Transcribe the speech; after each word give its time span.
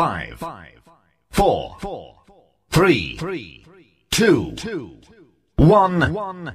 5, 0.00 0.38
4, 1.28 3.16
3, 3.18 3.64
2, 4.08 4.98
1. 5.56 6.54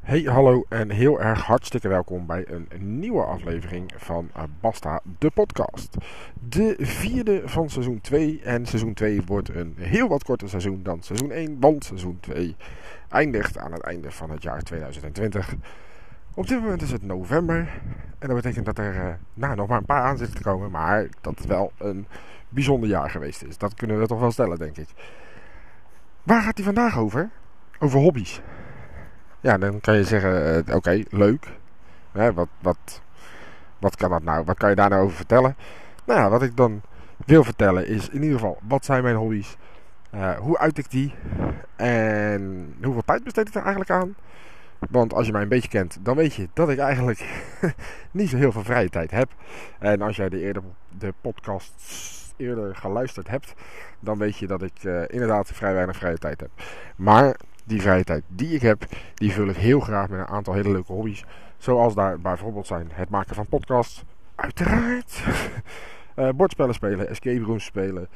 Hey, 0.00 0.20
hallo 0.20 0.64
en 0.68 0.90
heel 0.90 1.20
erg 1.20 1.42
hartstikke 1.42 1.88
welkom 1.88 2.26
bij 2.26 2.44
een 2.48 2.68
nieuwe 2.98 3.22
aflevering 3.24 3.92
van 3.96 4.30
eh, 4.34 4.42
Basta, 4.60 5.00
de 5.18 5.30
podcast. 5.30 5.96
De 6.48 6.74
vierde 6.78 7.42
van 7.44 7.70
seizoen 7.70 8.00
2 8.00 8.40
en 8.44 8.66
seizoen 8.66 8.94
2 8.94 9.22
wordt 9.22 9.48
een 9.48 9.74
heel 9.78 10.08
wat 10.08 10.24
korter 10.24 10.48
seizoen 10.48 10.82
dan 10.82 11.02
seizoen 11.02 11.30
1, 11.30 11.60
want 11.60 11.84
seizoen 11.84 12.18
2 12.20 12.56
eindigt 13.08 13.58
aan 13.58 13.72
het 13.72 13.82
einde 13.82 14.10
van 14.10 14.30
het 14.30 14.42
jaar 14.42 14.62
2020. 14.62 15.54
Op 16.36 16.46
dit 16.46 16.60
moment 16.60 16.82
is 16.82 16.92
het 16.92 17.02
november 17.02 17.58
en 18.18 18.28
dat 18.28 18.36
betekent 18.36 18.66
dat 18.66 18.78
er 18.78 18.94
uh, 18.94 19.14
nou, 19.34 19.56
nog 19.56 19.68
maar 19.68 19.78
een 19.78 19.84
paar 19.84 20.02
aan 20.02 20.18
zitten 20.18 20.36
te 20.36 20.42
komen, 20.42 20.70
maar 20.70 21.06
dat 21.20 21.38
het 21.38 21.46
wel 21.46 21.72
een 21.78 22.06
bijzonder 22.48 22.88
jaar 22.88 23.10
geweest 23.10 23.42
is. 23.42 23.58
Dat 23.58 23.74
kunnen 23.74 24.00
we 24.00 24.06
toch 24.06 24.20
wel 24.20 24.30
stellen, 24.30 24.58
denk 24.58 24.76
ik. 24.76 24.88
Waar 26.22 26.42
gaat 26.42 26.56
hij 26.56 26.64
vandaag 26.64 26.98
over? 26.98 27.30
Over 27.78 28.00
hobby's. 28.00 28.40
Ja, 29.40 29.58
dan 29.58 29.80
kan 29.80 29.96
je 29.96 30.04
zeggen, 30.04 30.64
uh, 30.68 30.74
oké, 30.74 31.02
leuk. 31.10 31.46
Wat, 32.12 32.48
wat, 32.60 33.02
wat 33.78 33.96
kan 33.96 34.10
dat 34.10 34.22
nou? 34.22 34.44
Wat 34.44 34.58
kan 34.58 34.70
je 34.70 34.76
daar 34.76 34.90
nou 34.90 35.02
over 35.02 35.16
vertellen? 35.16 35.56
Nou 36.04 36.20
ja, 36.20 36.28
wat 36.30 36.42
ik 36.42 36.56
dan 36.56 36.80
wil 37.26 37.44
vertellen 37.44 37.86
is 37.86 38.08
in 38.08 38.22
ieder 38.22 38.38
geval, 38.38 38.58
wat 38.68 38.84
zijn 38.84 39.02
mijn 39.02 39.16
hobby's? 39.16 39.56
Uh, 40.14 40.38
hoe 40.38 40.58
uit 40.58 40.78
ik 40.78 40.90
die? 40.90 41.14
En 41.76 42.74
hoeveel 42.82 43.04
tijd 43.04 43.24
besteed 43.24 43.48
ik 43.48 43.54
er 43.54 43.62
eigenlijk 43.62 43.90
aan? 43.90 44.14
Want 44.90 45.14
als 45.14 45.26
je 45.26 45.32
mij 45.32 45.42
een 45.42 45.48
beetje 45.48 45.68
kent, 45.68 45.98
dan 46.02 46.16
weet 46.16 46.34
je 46.34 46.48
dat 46.52 46.68
ik 46.68 46.78
eigenlijk 46.78 47.48
niet 48.10 48.28
zo 48.28 48.36
heel 48.36 48.52
veel 48.52 48.64
vrije 48.64 48.88
tijd 48.88 49.10
heb. 49.10 49.30
En 49.78 50.02
als 50.02 50.16
jij 50.16 50.28
de, 50.28 50.40
eerder, 50.40 50.62
de 50.98 51.14
podcasts 51.20 52.34
eerder 52.36 52.76
geluisterd 52.76 53.28
hebt, 53.28 53.54
dan 54.00 54.18
weet 54.18 54.36
je 54.36 54.46
dat 54.46 54.62
ik 54.62 54.82
uh, 54.82 55.02
inderdaad 55.06 55.50
vrij 55.52 55.74
weinig 55.74 55.96
vrije 55.96 56.18
tijd 56.18 56.40
heb. 56.40 56.50
Maar 56.96 57.36
die 57.64 57.80
vrije 57.80 58.04
tijd 58.04 58.22
die 58.28 58.54
ik 58.54 58.62
heb, 58.62 58.84
die 59.14 59.32
vul 59.32 59.48
ik 59.48 59.56
heel 59.56 59.80
graag 59.80 60.08
met 60.08 60.18
een 60.18 60.26
aantal 60.26 60.54
hele 60.54 60.70
leuke 60.70 60.92
hobby's. 60.92 61.24
Zoals 61.56 61.94
daar 61.94 62.20
bijvoorbeeld 62.20 62.66
zijn 62.66 62.88
het 62.92 63.08
maken 63.08 63.34
van 63.34 63.46
podcasts, 63.46 64.04
uiteraard. 64.34 65.22
uh, 66.16 66.28
bordspellen 66.36 66.74
spelen, 66.74 67.08
escape 67.08 67.42
rooms 67.42 67.64
spelen. 67.64 68.08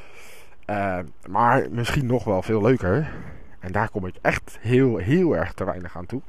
Uh, 0.66 0.98
maar 1.28 1.66
misschien 1.70 2.06
nog 2.06 2.24
wel 2.24 2.42
veel 2.42 2.62
leuker. 2.62 3.12
En 3.60 3.72
daar 3.72 3.90
kom 3.90 4.06
ik 4.06 4.14
echt 4.22 4.58
heel, 4.60 4.96
heel 4.96 5.36
erg 5.36 5.52
te 5.52 5.64
weinig 5.64 5.96
aan 5.96 6.06
toe. 6.06 6.22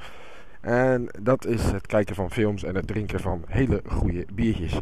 En 0.62 1.10
dat 1.20 1.46
is 1.46 1.64
het 1.64 1.88
kijken 1.88 2.16
van 2.16 2.32
films 2.32 2.64
en 2.64 2.76
het 2.76 2.88
drinken 2.88 3.20
van 3.20 3.44
hele 3.48 3.82
goede 3.88 4.26
biertjes. 4.34 4.80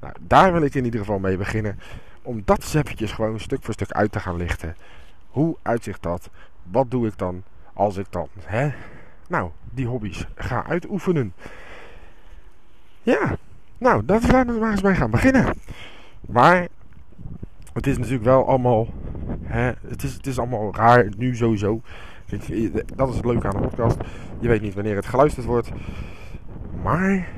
Nou, 0.00 0.14
daar 0.20 0.52
wil 0.52 0.62
ik 0.62 0.74
in 0.74 0.84
ieder 0.84 1.00
geval 1.00 1.18
mee 1.18 1.36
beginnen. 1.36 1.78
Om 2.22 2.42
dat 2.44 2.74
eens 2.98 3.12
gewoon 3.12 3.40
stuk 3.40 3.62
voor 3.62 3.74
stuk 3.74 3.90
uit 3.90 4.12
te 4.12 4.20
gaan 4.20 4.36
lichten. 4.36 4.76
Hoe 5.28 5.56
uitzicht 5.62 6.02
dat? 6.02 6.30
Wat 6.62 6.90
doe 6.90 7.06
ik 7.06 7.18
dan 7.18 7.42
als 7.72 7.96
ik 7.96 8.06
dan, 8.10 8.28
hè, 8.40 8.72
nou, 9.28 9.50
die 9.70 9.86
hobby's 9.86 10.26
ga 10.34 10.66
uitoefenen. 10.66 11.32
Ja, 13.02 13.36
nou, 13.78 14.04
dat 14.04 14.26
waar 14.26 14.46
we 14.46 14.52
maar 14.52 14.70
eens 14.70 14.82
mee 14.82 14.94
gaan 14.94 15.10
beginnen. 15.10 15.54
Maar 16.20 16.68
het 17.72 17.86
is 17.86 17.98
natuurlijk 17.98 18.24
wel 18.24 18.46
allemaal, 18.48 18.86
hè, 19.42 19.72
het, 19.86 20.02
is, 20.02 20.14
het 20.14 20.26
is 20.26 20.38
allemaal 20.38 20.74
raar 20.74 21.08
nu 21.16 21.36
sowieso. 21.36 21.80
Dat 22.96 23.08
is 23.08 23.16
het 23.16 23.24
leuke 23.24 23.46
aan 23.46 23.62
de 23.62 23.68
podcast. 23.68 23.96
Je 24.38 24.48
weet 24.48 24.62
niet 24.62 24.74
wanneer 24.74 24.96
het 24.96 25.06
geluisterd 25.06 25.46
wordt. 25.46 25.70
Maar 26.82 27.28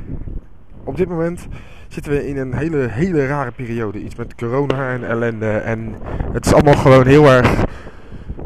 op 0.84 0.96
dit 0.96 1.08
moment 1.08 1.46
zitten 1.88 2.12
we 2.12 2.28
in 2.28 2.36
een 2.36 2.54
hele, 2.54 2.88
hele 2.90 3.26
rare 3.26 3.50
periode. 3.50 4.02
Iets 4.02 4.14
met 4.14 4.34
corona 4.34 4.92
en 4.92 5.08
ellende. 5.08 5.50
En 5.50 5.94
het 6.32 6.46
is 6.46 6.52
allemaal 6.52 6.76
gewoon 6.76 7.06
heel 7.06 7.26
erg 7.26 7.64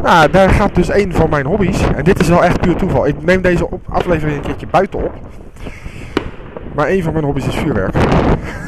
nou, 0.03 0.31
daar 0.31 0.51
gaat 0.51 0.75
dus 0.75 0.89
een 0.89 1.13
van 1.13 1.31
mijn 1.31 1.47
hobby's. 1.47 1.83
En 1.97 2.05
dit 2.05 2.21
is 2.21 2.29
wel 2.29 2.45
echt 2.45 2.61
puur 2.61 2.77
toeval. 2.77 3.07
Ik 3.07 3.25
neem 3.25 3.43
deze 3.43 3.71
op 3.71 3.83
aflevering 3.89 4.37
een 4.37 4.43
keertje 4.43 4.67
buiten 4.67 5.05
op. 5.05 5.13
Maar 6.75 6.89
een 6.89 7.03
van 7.03 7.13
mijn 7.13 7.25
hobby's 7.25 7.47
is 7.47 7.55
vuurwerk. 7.55 7.95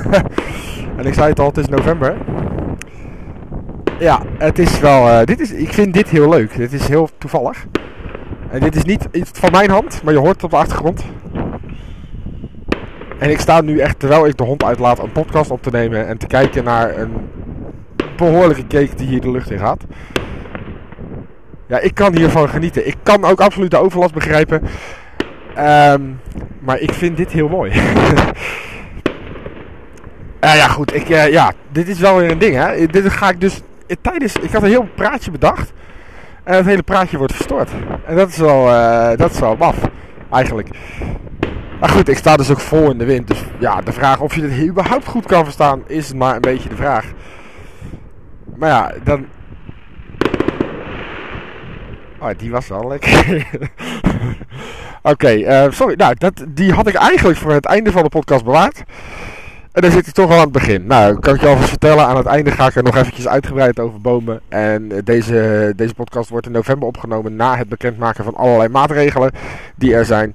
en 0.98 1.06
ik 1.06 1.14
zei 1.14 1.28
het 1.28 1.40
al, 1.40 1.46
het 1.46 1.56
is 1.56 1.68
november. 1.68 2.16
Ja, 4.02 4.22
het 4.38 4.58
is 4.58 4.80
wel. 4.80 5.08
Uh, 5.08 5.24
dit 5.24 5.40
is, 5.40 5.52
ik 5.52 5.72
vind 5.72 5.94
dit 5.94 6.08
heel 6.08 6.28
leuk. 6.28 6.56
Dit 6.56 6.72
is 6.72 6.88
heel 6.88 7.08
toevallig. 7.18 7.66
En 8.50 8.60
dit 8.60 8.76
is 8.76 8.82
niet 8.82 9.08
iets 9.12 9.30
van 9.32 9.50
mijn 9.50 9.70
hand, 9.70 10.02
maar 10.02 10.12
je 10.12 10.18
hoort 10.18 10.34
het 10.34 10.44
op 10.44 10.50
de 10.50 10.56
achtergrond. 10.56 11.04
En 13.18 13.30
ik 13.30 13.40
sta 13.40 13.60
nu 13.60 13.78
echt, 13.78 13.98
terwijl 13.98 14.26
ik 14.26 14.36
de 14.36 14.44
hond 14.44 14.64
uitlaat, 14.64 14.98
een 14.98 15.12
podcast 15.12 15.50
op 15.50 15.62
te 15.62 15.70
nemen 15.70 16.06
en 16.06 16.18
te 16.18 16.26
kijken 16.26 16.64
naar 16.64 16.98
een 16.98 17.12
behoorlijke 18.16 18.66
cake 18.66 18.94
die 18.96 19.06
hier 19.06 19.20
de 19.20 19.30
lucht 19.30 19.50
in 19.50 19.58
gaat. 19.58 19.84
Ja, 21.66 21.78
ik 21.78 21.94
kan 21.94 22.16
hiervan 22.16 22.48
genieten. 22.48 22.86
Ik 22.86 22.96
kan 23.02 23.24
ook 23.24 23.40
absoluut 23.40 23.70
de 23.70 23.78
overlast 23.78 24.14
begrijpen. 24.14 24.62
Um, 25.58 26.20
maar 26.58 26.78
ik 26.78 26.92
vind 26.92 27.16
dit 27.16 27.32
heel 27.32 27.48
mooi. 27.48 27.70
uh, 27.70 28.26
ja, 30.60 30.68
goed. 30.68 30.94
Ik, 30.94 31.08
uh, 31.08 31.28
ja, 31.28 31.52
dit 31.72 31.88
is 31.88 31.98
wel 31.98 32.16
weer 32.16 32.30
een 32.30 32.38
ding, 32.38 32.54
hè. 32.54 32.86
Dit 32.86 33.08
ga 33.08 33.30
ik 33.30 33.40
dus 33.40 33.62
tijdens... 34.00 34.36
Ik 34.36 34.52
had 34.52 34.62
een 34.62 34.68
heel 34.68 34.88
praatje 34.94 35.30
bedacht. 35.30 35.72
En 36.44 36.56
het 36.56 36.66
hele 36.66 36.82
praatje 36.82 37.18
wordt 37.18 37.34
verstoord. 37.34 37.70
En 38.06 38.16
dat 38.16 38.28
is 38.28 38.36
wel, 38.36 38.66
uh, 38.66 39.16
dat 39.16 39.30
is 39.30 39.38
wel 39.38 39.56
maf, 39.56 39.76
eigenlijk. 40.30 40.68
Maar 41.80 41.88
goed, 41.88 42.08
ik 42.08 42.16
sta 42.16 42.36
dus 42.36 42.50
ook 42.50 42.60
vol 42.60 42.90
in 42.90 42.98
de 42.98 43.04
wind. 43.04 43.28
Dus 43.28 43.44
ja, 43.58 43.80
de 43.80 43.92
vraag 43.92 44.20
of 44.20 44.34
je 44.34 44.40
dit 44.40 44.68
überhaupt 44.68 45.06
goed 45.06 45.26
kan 45.26 45.44
verstaan, 45.44 45.82
is 45.86 46.12
maar 46.12 46.34
een 46.34 46.40
beetje 46.40 46.68
de 46.68 46.76
vraag. 46.76 47.12
Maar 48.56 48.68
ja, 48.68 48.92
dan 49.04 49.26
Oh, 52.22 52.28
die 52.36 52.50
was 52.50 52.68
wel 52.68 52.88
lekker. 52.88 53.46
Oké, 55.12 55.30
uh, 55.30 55.70
sorry. 55.70 55.94
Nou, 55.96 56.14
dat, 56.18 56.44
die 56.48 56.72
had 56.72 56.86
ik 56.86 56.94
eigenlijk 56.94 57.38
voor 57.38 57.52
het 57.52 57.64
einde 57.64 57.92
van 57.92 58.02
de 58.02 58.08
podcast 58.08 58.44
bewaard. 58.44 58.82
En 59.72 59.82
dan 59.82 59.90
zit 59.90 60.06
ik 60.06 60.14
toch 60.14 60.30
al 60.30 60.36
aan 60.36 60.40
het 60.40 60.52
begin. 60.52 60.86
Nou, 60.86 61.18
kan 61.18 61.34
ik 61.34 61.40
je 61.40 61.46
alvast 61.46 61.68
vertellen. 61.68 62.06
Aan 62.06 62.16
het 62.16 62.26
einde 62.26 62.50
ga 62.50 62.66
ik 62.66 62.74
er 62.74 62.82
nog 62.82 62.96
eventjes 62.96 63.28
uitgebreid 63.28 63.78
over 63.78 64.00
bomen. 64.00 64.40
En 64.48 64.88
deze, 65.04 65.72
deze 65.76 65.94
podcast 65.94 66.30
wordt 66.30 66.46
in 66.46 66.52
november 66.52 66.88
opgenomen 66.88 67.36
na 67.36 67.56
het 67.56 67.68
bekendmaken 67.68 68.24
van 68.24 68.34
allerlei 68.34 68.68
maatregelen 68.68 69.32
die 69.76 69.94
er 69.94 70.04
zijn. 70.04 70.34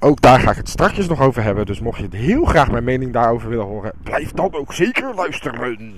Ook 0.00 0.20
daar 0.20 0.40
ga 0.40 0.50
ik 0.50 0.56
het 0.56 0.68
straks 0.68 1.06
nog 1.06 1.20
over 1.20 1.42
hebben. 1.42 1.66
Dus 1.66 1.80
mocht 1.80 1.98
je 1.98 2.08
heel 2.16 2.44
graag 2.44 2.70
mijn 2.70 2.84
mening 2.84 3.12
daarover 3.12 3.48
willen 3.48 3.64
horen, 3.64 3.92
blijf 4.02 4.30
dan 4.30 4.54
ook 4.54 4.72
zeker 4.72 5.14
luisteren. 5.14 5.96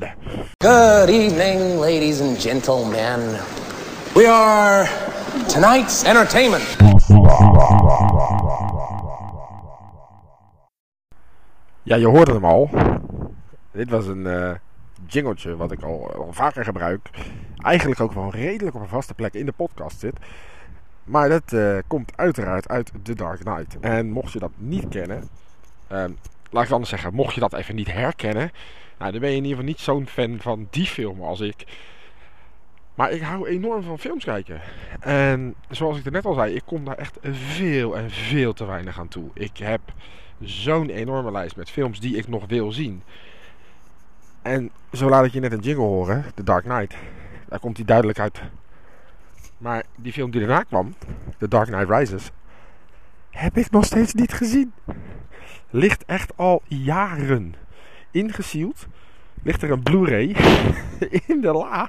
Good 0.58 1.08
evening, 1.08 1.78
ladies 1.78 2.20
and 2.20 2.42
gentlemen. 2.42 3.20
We 4.14 4.28
are 4.28 4.88
tonight's 5.46 6.02
entertainment. 6.02 6.76
Ja, 11.84 11.96
je 11.96 12.06
hoorde 12.06 12.32
hem 12.32 12.44
al. 12.44 12.70
Dit 13.70 13.90
was 13.90 14.06
een 14.06 14.26
uh, 14.26 14.50
jingletje 15.06 15.56
wat 15.56 15.72
ik 15.72 15.82
al, 15.82 16.28
vaker 16.30 16.64
gebruik. 16.64 17.10
Eigenlijk 17.56 18.00
ook 18.00 18.12
wel 18.12 18.30
redelijk 18.30 18.76
op 18.76 18.82
een 18.82 18.88
vaste 18.88 19.14
plek 19.14 19.34
in 19.34 19.46
de 19.46 19.52
podcast 19.52 20.00
zit. 20.00 20.16
Maar 21.04 21.28
dat 21.28 21.52
uh, 21.52 21.78
komt 21.86 22.16
uiteraard 22.16 22.68
uit 22.68 22.92
The 23.02 23.14
Dark 23.14 23.40
Knight. 23.40 23.80
En 23.80 24.10
mocht 24.10 24.32
je 24.32 24.38
dat 24.38 24.50
niet 24.56 24.88
kennen, 24.88 25.28
uh, 25.92 26.04
laat 26.50 26.64
ik 26.64 26.70
anders 26.70 26.90
zeggen, 26.90 27.14
mocht 27.14 27.34
je 27.34 27.40
dat 27.40 27.52
even 27.52 27.74
niet 27.74 27.92
herkennen, 27.92 28.50
nou, 28.98 29.10
dan 29.12 29.20
ben 29.20 29.30
je 29.30 29.36
in 29.36 29.44
ieder 29.44 29.58
geval 29.58 29.72
niet 29.72 29.80
zo'n 29.80 30.06
fan 30.06 30.38
van 30.40 30.66
die 30.70 30.86
film 30.86 31.22
als 31.22 31.40
ik. 31.40 31.66
Maar 32.94 33.10
ik 33.10 33.22
hou 33.22 33.48
enorm 33.48 33.82
van 33.82 33.98
films 33.98 34.24
kijken. 34.24 34.60
En 35.00 35.54
zoals 35.70 35.98
ik 35.98 36.04
er 36.04 36.12
net 36.12 36.24
al 36.24 36.34
zei, 36.34 36.54
ik 36.54 36.62
kom 36.64 36.84
daar 36.84 36.98
echt 36.98 37.18
veel 37.30 37.96
en 37.96 38.10
veel 38.10 38.52
te 38.52 38.64
weinig 38.64 38.98
aan 38.98 39.08
toe. 39.08 39.30
Ik 39.34 39.56
heb 39.56 39.80
zo'n 40.40 40.90
enorme 40.90 41.30
lijst 41.30 41.56
met 41.56 41.70
films 41.70 42.00
die 42.00 42.16
ik 42.16 42.28
nog 42.28 42.46
wil 42.46 42.72
zien. 42.72 43.02
En 44.42 44.70
zo 44.92 45.08
laat 45.08 45.24
ik 45.24 45.32
je 45.32 45.40
net 45.40 45.52
een 45.52 45.60
jingle 45.60 45.84
horen, 45.84 46.24
The 46.34 46.42
Dark 46.42 46.64
Knight. 46.64 46.94
Daar 47.48 47.58
komt 47.58 47.76
hij 47.76 47.86
duidelijk 47.86 48.18
uit. 48.18 48.40
Maar 49.58 49.84
die 49.96 50.12
film 50.12 50.30
die 50.30 50.40
daarna 50.40 50.62
kwam, 50.62 50.94
The 51.38 51.48
Dark 51.48 51.66
Knight 51.66 51.90
Rises, 51.90 52.30
heb 53.30 53.56
ik 53.56 53.70
nog 53.70 53.84
steeds 53.84 54.14
niet 54.14 54.32
gezien. 54.32 54.72
Ligt 55.70 56.04
echt 56.04 56.36
al 56.36 56.62
jaren 56.66 57.54
ingesield. 58.10 58.86
Ligt 59.42 59.62
er 59.62 59.70
een 59.70 59.82
Blu-ray 59.82 60.36
in 61.26 61.40
de 61.40 61.52
la 61.52 61.88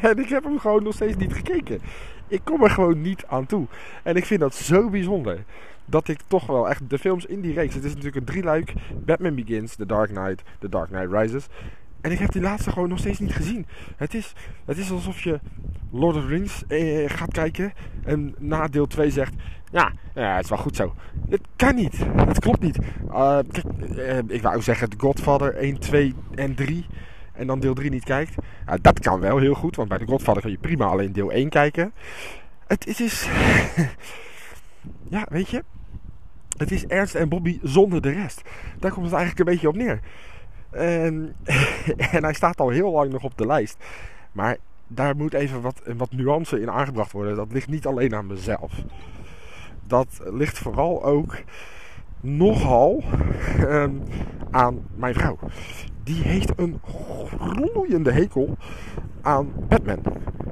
en 0.00 0.18
ik 0.18 0.28
heb 0.28 0.44
hem 0.44 0.58
gewoon 0.58 0.82
nog 0.82 0.94
steeds 0.94 1.16
niet 1.16 1.32
gekeken. 1.32 1.80
Ik 2.30 2.40
kom 2.44 2.62
er 2.62 2.70
gewoon 2.70 3.00
niet 3.00 3.24
aan 3.26 3.46
toe. 3.46 3.66
En 4.02 4.16
ik 4.16 4.26
vind 4.26 4.40
dat 4.40 4.54
zo 4.54 4.88
bijzonder. 4.88 5.44
Dat 5.84 6.08
ik 6.08 6.20
toch 6.26 6.46
wel 6.46 6.68
echt 6.68 6.90
de 6.90 6.98
films 6.98 7.26
in 7.26 7.40
die 7.40 7.54
reeks. 7.54 7.74
Het 7.74 7.84
is 7.84 7.90
natuurlijk 7.90 8.16
een 8.16 8.24
drieluik: 8.24 8.72
Batman 9.04 9.34
Begins, 9.34 9.76
The 9.76 9.86
Dark 9.86 10.10
Knight, 10.10 10.42
The 10.58 10.68
Dark 10.68 10.88
Knight 10.88 11.12
Rises. 11.12 11.46
En 12.00 12.10
ik 12.10 12.18
heb 12.18 12.32
die 12.32 12.42
laatste 12.42 12.70
gewoon 12.70 12.88
nog 12.88 12.98
steeds 12.98 13.18
niet 13.18 13.32
gezien. 13.32 13.66
Het 13.96 14.14
is, 14.14 14.32
het 14.64 14.78
is 14.78 14.90
alsof 14.90 15.22
je 15.22 15.40
Lord 15.90 16.16
of 16.16 16.22
the 16.22 16.28
Rings 16.28 16.66
eh, 16.66 17.10
gaat 17.10 17.32
kijken 17.32 17.72
en 18.04 18.34
na 18.38 18.68
deel 18.68 18.86
2 18.86 19.10
zegt... 19.10 19.34
Ja, 19.72 19.92
ja, 20.14 20.34
het 20.34 20.44
is 20.44 20.50
wel 20.50 20.58
goed 20.58 20.76
zo. 20.76 20.94
Het 21.28 21.40
kan 21.56 21.74
niet. 21.74 21.98
Het 22.16 22.38
klopt 22.38 22.60
niet. 22.60 22.78
Kijk, 23.08 23.64
uh, 23.96 24.18
ik 24.26 24.42
wou 24.42 24.62
zeggen 24.62 24.90
The 24.90 24.98
Godfather 24.98 25.54
1, 25.54 25.78
2 25.78 26.14
en 26.34 26.54
3 26.54 26.86
en 27.32 27.46
dan 27.46 27.60
deel 27.60 27.74
3 27.74 27.90
niet 27.90 28.04
kijkt. 28.04 28.34
Ja, 28.66 28.76
dat 28.76 28.98
kan 28.98 29.20
wel 29.20 29.38
heel 29.38 29.54
goed, 29.54 29.76
want 29.76 29.88
bij 29.88 29.98
The 29.98 30.06
Godfather 30.06 30.42
kan 30.42 30.50
je 30.50 30.58
prima 30.58 30.84
alleen 30.84 31.12
deel 31.12 31.32
1 31.32 31.48
kijken. 31.48 31.92
Het, 32.66 32.84
het 32.84 33.00
is... 33.00 33.28
ja, 35.16 35.26
weet 35.28 35.48
je... 35.48 35.64
Het 36.56 36.70
is 36.70 36.86
Ernst 36.86 37.14
en 37.14 37.28
Bobby 37.28 37.58
zonder 37.62 38.02
de 38.02 38.10
rest. 38.10 38.42
Daar 38.78 38.92
komt 38.92 39.04
het 39.04 39.14
eigenlijk 39.14 39.48
een 39.48 39.54
beetje 39.54 39.68
op 39.68 39.74
neer. 39.74 40.00
En, 40.70 41.36
en 42.12 42.24
hij 42.24 42.32
staat 42.32 42.60
al 42.60 42.68
heel 42.68 42.90
lang 42.90 43.12
nog 43.12 43.22
op 43.22 43.38
de 43.38 43.46
lijst. 43.46 43.76
Maar 44.32 44.56
daar 44.86 45.16
moet 45.16 45.34
even 45.34 45.60
wat, 45.60 45.82
wat 45.96 46.12
nuance 46.12 46.60
in 46.60 46.70
aangebracht 46.70 47.12
worden. 47.12 47.36
Dat 47.36 47.52
ligt 47.52 47.68
niet 47.68 47.86
alleen 47.86 48.14
aan 48.14 48.26
mezelf. 48.26 48.72
Dat 49.86 50.20
ligt 50.24 50.58
vooral 50.58 51.04
ook 51.04 51.42
nogal 52.20 53.04
um, 53.60 54.02
aan 54.50 54.86
mijn 54.94 55.14
vrouw. 55.14 55.38
Die 56.10 56.22
heeft 56.22 56.52
een 56.56 56.80
gloeiende 57.38 58.12
hekel 58.12 58.56
aan 59.22 59.52
Batman. 59.68 60.02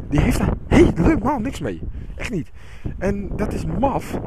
Die 0.09 0.21
heeft 0.21 0.39
daar 0.39 0.55
helemaal 0.67 1.39
niks 1.39 1.61
mee. 1.61 1.81
Echt 2.17 2.31
niet. 2.31 2.51
En 2.99 3.37
dat 3.37 3.53
is 3.53 3.65
maf. 3.65 4.19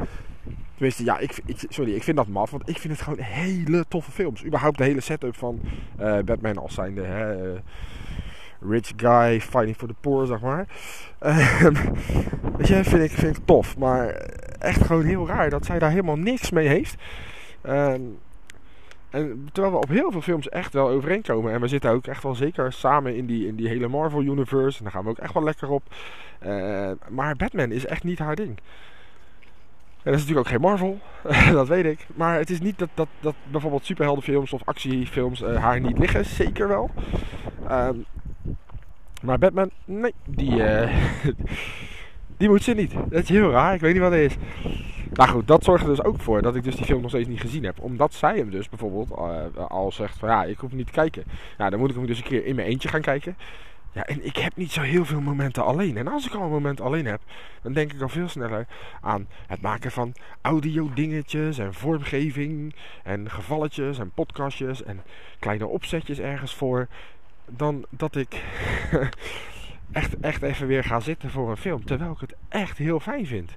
Tenminste, 0.74 1.04
ja, 1.04 1.20
ik, 1.20 1.42
ik, 1.46 1.66
sorry, 1.70 1.96
ik 1.96 2.04
vind 2.04 2.18
dat 2.18 2.28
maf. 2.28 2.52
Want 2.52 2.70
ik 2.70 2.78
vind 2.78 2.94
het 2.94 3.02
gewoon 3.02 3.20
hele 3.20 3.86
toffe 3.88 4.12
films. 4.12 4.46
Überhaupt 4.46 4.78
de 4.78 4.84
hele 4.84 5.02
setup 5.02 5.38
van 5.38 5.60
uh, 6.00 6.20
Batman 6.20 6.58
als 6.58 6.74
zijnde... 6.74 7.02
Uh, 7.02 7.60
rich 8.72 8.92
guy 8.96 9.42
fighting 9.42 9.76
for 9.76 9.88
the 9.88 9.96
poor, 10.02 10.26
zeg 10.26 10.42
maar. 10.42 10.68
Uh, 11.22 11.62
weet 12.58 12.68
je, 12.68 12.84
vind 12.84 13.04
ik, 13.04 13.12
vind 13.12 13.38
ik 13.38 13.46
tof. 13.46 13.78
Maar 13.78 14.08
echt 14.60 14.86
gewoon 14.86 15.06
heel 15.06 15.28
raar 15.28 15.50
dat 15.50 15.66
zij 15.66 15.80
daar 15.80 15.90
helemaal 15.90 16.18
niks 16.18 16.52
mee 16.52 16.68
heeft. 16.68 16.96
Ehm, 17.62 18.02
en 19.12 19.50
terwijl 19.52 19.74
we 19.74 19.82
op 19.82 19.90
heel 19.90 20.12
veel 20.12 20.22
films 20.22 20.50
echt 20.50 20.74
wel 20.74 20.90
overeenkomen. 20.90 21.54
En 21.54 21.62
we 21.62 21.68
zitten 21.68 21.92
ook 21.92 22.08
echt 22.08 22.24
wel 22.24 22.36
zeker 22.36 22.74
samen 22.74 23.16
in 23.16 23.26
die, 23.26 23.48
in 23.48 23.56
die 23.56 23.68
hele 23.68 23.88
Marvel 23.88 24.22
Universe. 24.22 24.78
En 24.78 24.84
daar 24.84 24.94
gaan 24.94 25.04
we 25.04 25.10
ook 25.10 25.18
echt 25.18 25.34
wel 25.34 25.44
lekker 25.44 25.70
op. 25.70 25.84
Uh, 26.46 26.92
maar 27.10 27.36
Batman 27.36 27.72
is 27.72 27.86
echt 27.86 28.04
niet 28.04 28.20
haar 28.20 28.36
ding. 28.36 28.60
En 30.04 30.12
dat 30.12 30.14
is 30.14 30.28
natuurlijk 30.28 30.48
ook 30.48 30.54
geen 30.54 30.70
Marvel, 30.70 31.00
dat 31.60 31.68
weet 31.68 31.86
ik. 31.86 32.08
Maar 32.16 32.38
het 32.38 32.50
is 32.50 32.60
niet 32.60 32.80
dat, 32.80 32.90
dat, 32.94 33.08
dat 33.20 33.36
bijvoorbeeld 33.52 33.86
superheldenfilms 33.86 34.54
of 34.54 34.62
actiefilms 34.66 35.42
uh, 35.42 35.56
haar 35.56 35.80
niet 35.80 35.98
liggen. 35.98 36.26
Zeker 36.26 36.68
wel. 36.68 36.90
Um, 37.72 38.06
maar 39.22 39.40
Batman, 39.40 39.70
nee, 39.86 40.14
die, 40.26 40.52
uh, 40.52 40.96
die 42.42 42.50
moet 42.50 42.64
ze 42.64 42.74
niet. 42.74 42.94
Dat 43.10 43.24
is 43.24 43.30
heel 43.30 43.52
raar, 43.52 43.74
ik 43.74 43.82
weet 43.82 43.94
niet 43.94 44.02
wat 44.02 44.12
het 44.12 44.22
is. 44.22 44.36
Nou 45.14 45.30
goed, 45.30 45.48
dat 45.48 45.64
zorgt 45.64 45.84
er 45.84 45.90
dus 45.90 46.04
ook 46.04 46.20
voor 46.20 46.42
dat 46.42 46.56
ik 46.56 46.64
dus 46.64 46.76
die 46.76 46.86
film 46.86 47.02
nog 47.02 47.10
steeds 47.10 47.28
niet 47.28 47.42
gezien 47.42 47.64
heb. 47.64 47.80
Omdat 47.80 48.14
zij 48.14 48.38
hem 48.38 48.50
dus 48.50 48.70
bijvoorbeeld 48.70 49.10
uh, 49.12 49.66
al 49.68 49.92
zegt 49.92 50.18
van 50.18 50.30
ja, 50.30 50.44
ik 50.44 50.58
hoef 50.58 50.72
niet 50.72 50.86
te 50.86 50.92
kijken. 50.92 51.24
Nou, 51.58 51.70
dan 51.70 51.80
moet 51.80 51.90
ik 51.90 51.96
hem 51.96 52.06
dus 52.06 52.18
een 52.18 52.24
keer 52.24 52.46
in 52.46 52.56
mijn 52.56 52.68
eentje 52.68 52.90
gaan 52.90 53.02
kijken. 53.02 53.38
Ja, 53.92 54.06
en 54.06 54.26
ik 54.26 54.38
heb 54.38 54.56
niet 54.56 54.72
zo 54.72 54.82
heel 54.82 55.06
veel 55.06 55.22
momenten 55.22 55.66
alleen. 55.66 55.98
En 55.98 56.08
als 56.08 56.26
ik 56.26 56.34
al 56.34 56.42
een 56.42 56.50
moment 56.50 56.82
alleen 56.82 57.06
heb, 57.06 57.22
dan 57.62 57.74
denk 57.74 57.94
ik 57.94 58.02
al 58.02 58.10
veel 58.10 58.28
sneller 58.28 58.68
aan 59.02 59.28
het 59.48 59.62
maken 59.62 59.92
van 59.92 60.14
audio 60.42 60.92
dingetjes 60.94 61.58
en 61.58 61.74
vormgeving 61.74 62.76
en 63.04 63.30
gevalletjes 63.30 64.00
en 64.00 64.12
podcastjes 64.12 64.84
en 64.84 65.02
kleine 65.40 65.68
opzetjes 65.68 66.20
ergens 66.20 66.56
voor. 66.56 66.88
Dan 67.46 67.86
dat 67.90 68.16
ik 68.16 68.44
echt, 69.92 70.20
echt 70.20 70.42
even 70.42 70.68
weer 70.68 70.84
ga 70.84 71.00
zitten 71.00 71.30
voor 71.30 71.50
een 71.50 71.58
film. 71.58 71.86
Terwijl 71.86 72.12
ik 72.12 72.20
het 72.20 72.36
echt 72.50 72.78
heel 72.78 73.00
fijn 73.00 73.26
vind. 73.26 73.56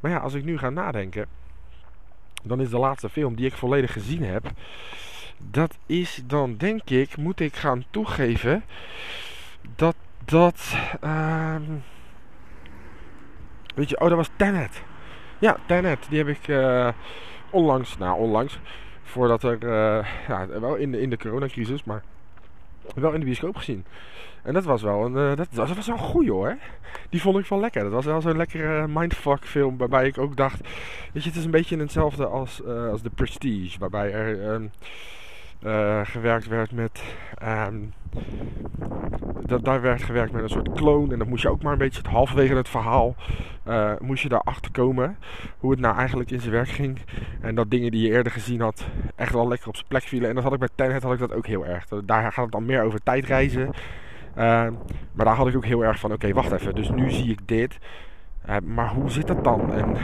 Maar 0.00 0.10
ja, 0.10 0.18
als 0.18 0.34
ik 0.34 0.44
nu 0.44 0.58
ga 0.58 0.70
nadenken, 0.70 1.26
dan 2.42 2.60
is 2.60 2.70
de 2.70 2.78
laatste 2.78 3.08
film 3.08 3.34
die 3.34 3.46
ik 3.46 3.52
volledig 3.52 3.92
gezien 3.92 4.22
heb. 4.22 4.50
Dat 5.38 5.78
is 5.86 6.22
dan 6.26 6.56
denk 6.56 6.90
ik, 6.90 7.16
moet 7.16 7.40
ik 7.40 7.56
gaan 7.56 7.84
toegeven 7.90 8.64
dat 9.76 9.96
dat. 10.24 10.76
Uh, 11.04 11.56
weet 13.74 13.88
je, 13.88 14.00
oh, 14.00 14.08
dat 14.08 14.16
was 14.16 14.30
Tenet. 14.36 14.82
Ja, 15.38 15.56
Tenet. 15.66 16.06
Die 16.08 16.18
heb 16.18 16.28
ik 16.28 16.48
uh, 16.48 16.88
onlangs, 17.50 17.98
nou 17.98 18.18
onlangs, 18.18 18.58
voordat 19.02 19.42
er, 19.42 19.62
uh, 19.62 20.06
ja, 20.28 20.46
wel 20.46 20.74
in 20.74 20.92
de, 20.92 21.00
in 21.00 21.10
de 21.10 21.18
coronacrisis, 21.18 21.84
maar 21.84 22.02
wel 22.94 23.12
in 23.12 23.18
de 23.20 23.24
bioscoop 23.24 23.56
gezien. 23.56 23.84
En 24.42 24.54
dat 24.54 24.64
was 24.64 24.82
wel 24.82 25.04
een, 25.04 25.30
uh, 25.30 25.36
dat, 25.36 25.48
was 25.76 25.86
wel 25.86 25.96
een 25.96 26.02
goeie 26.02 26.30
hoor. 26.30 26.56
Die 27.08 27.20
vond 27.20 27.38
ik 27.38 27.46
wel 27.46 27.60
lekker. 27.60 27.82
Dat 27.82 27.92
was 27.92 28.04
wel 28.04 28.20
zo'n 28.20 28.36
lekkere 28.36 28.88
mindfuck 28.88 29.44
film 29.44 29.76
waarbij 29.76 30.06
ik 30.06 30.18
ook 30.18 30.36
dacht, 30.36 30.60
weet 31.12 31.22
je, 31.22 31.28
het 31.28 31.38
is 31.38 31.44
een 31.44 31.50
beetje 31.50 31.76
hetzelfde 31.76 32.26
als, 32.26 32.64
als 32.64 33.02
The 33.02 33.10
Prestige, 33.10 33.78
waarbij 33.78 34.12
er 34.12 34.60
uh, 35.64 36.00
gewerkt 36.04 36.46
werd 36.46 36.72
met. 36.72 37.02
Um, 37.42 37.92
dat, 39.46 39.64
daar 39.64 39.80
werd 39.80 40.02
gewerkt 40.02 40.32
met 40.32 40.42
een 40.42 40.48
soort 40.48 40.72
kloon. 40.72 41.12
En 41.12 41.18
dan 41.18 41.28
moest 41.28 41.42
je 41.42 41.48
ook 41.48 41.62
maar 41.62 41.72
een 41.72 41.78
beetje 41.78 41.98
het 41.98 42.10
halverwege 42.10 42.54
het 42.54 42.68
verhaal. 42.68 43.14
Uh, 43.68 43.92
moest 44.00 44.22
je 44.22 44.28
daarachter 44.28 44.70
komen. 44.70 45.16
Hoe 45.58 45.70
het 45.70 45.80
nou 45.80 45.96
eigenlijk 45.96 46.30
in 46.30 46.40
zijn 46.40 46.52
werk 46.52 46.68
ging. 46.68 46.98
En 47.40 47.54
dat 47.54 47.70
dingen 47.70 47.90
die 47.90 48.06
je 48.06 48.12
eerder 48.12 48.32
gezien 48.32 48.60
had. 48.60 48.86
echt 49.16 49.32
wel 49.32 49.48
lekker 49.48 49.68
op 49.68 49.76
zijn 49.76 49.88
plek 49.88 50.02
vielen. 50.02 50.28
En 50.28 50.34
dat 50.34 50.44
had 50.44 50.52
ik 50.52 50.58
bij 50.58 50.68
Tenet 50.74 51.02
had 51.02 51.12
ik 51.12 51.18
dat 51.18 51.34
ook 51.34 51.46
heel 51.46 51.66
erg. 51.66 51.86
Daar 52.04 52.32
gaat 52.32 52.44
het 52.44 52.52
dan 52.52 52.66
meer 52.66 52.82
over 52.82 53.02
tijdreizen. 53.02 53.66
Uh, 53.68 54.66
maar 55.12 55.24
daar 55.24 55.34
had 55.34 55.48
ik 55.48 55.56
ook 55.56 55.64
heel 55.64 55.84
erg 55.84 55.98
van: 55.98 56.12
oké, 56.12 56.32
wacht 56.32 56.52
even. 56.52 56.74
Dus 56.74 56.90
nu 56.90 57.10
zie 57.10 57.30
ik 57.30 57.38
dit. 57.44 57.78
Uh, 58.48 58.56
maar 58.64 58.88
hoe 58.88 59.10
zit 59.10 59.26
dat 59.26 59.44
dan? 59.44 59.72
En 59.72 59.96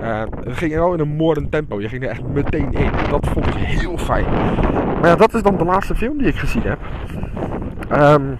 uh, 0.00 0.22
het 0.44 0.56
ging 0.56 0.74
wel 0.74 0.92
in 0.92 1.00
een 1.00 1.16
moordend 1.16 1.50
tempo. 1.50 1.80
Je 1.80 1.88
ging 1.88 2.02
er 2.02 2.08
echt 2.08 2.22
meteen 2.22 2.72
in. 2.72 2.90
Dat 3.10 3.26
vond 3.26 3.46
ik 3.46 3.54
heel 3.54 3.98
fijn. 3.98 4.24
Maar 5.00 5.06
ja, 5.06 5.16
dat 5.16 5.34
is 5.34 5.42
dan 5.42 5.56
de 5.56 5.64
laatste 5.64 5.94
film 5.94 6.18
die 6.18 6.26
ik 6.26 6.36
gezien 6.36 6.62
heb. 6.62 6.78
Um, 7.92 8.38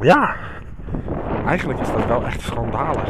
ja, 0.00 0.36
eigenlijk 1.46 1.80
is 1.80 1.92
dat 1.92 2.06
wel 2.06 2.26
echt 2.26 2.40
schandalig. 2.40 3.08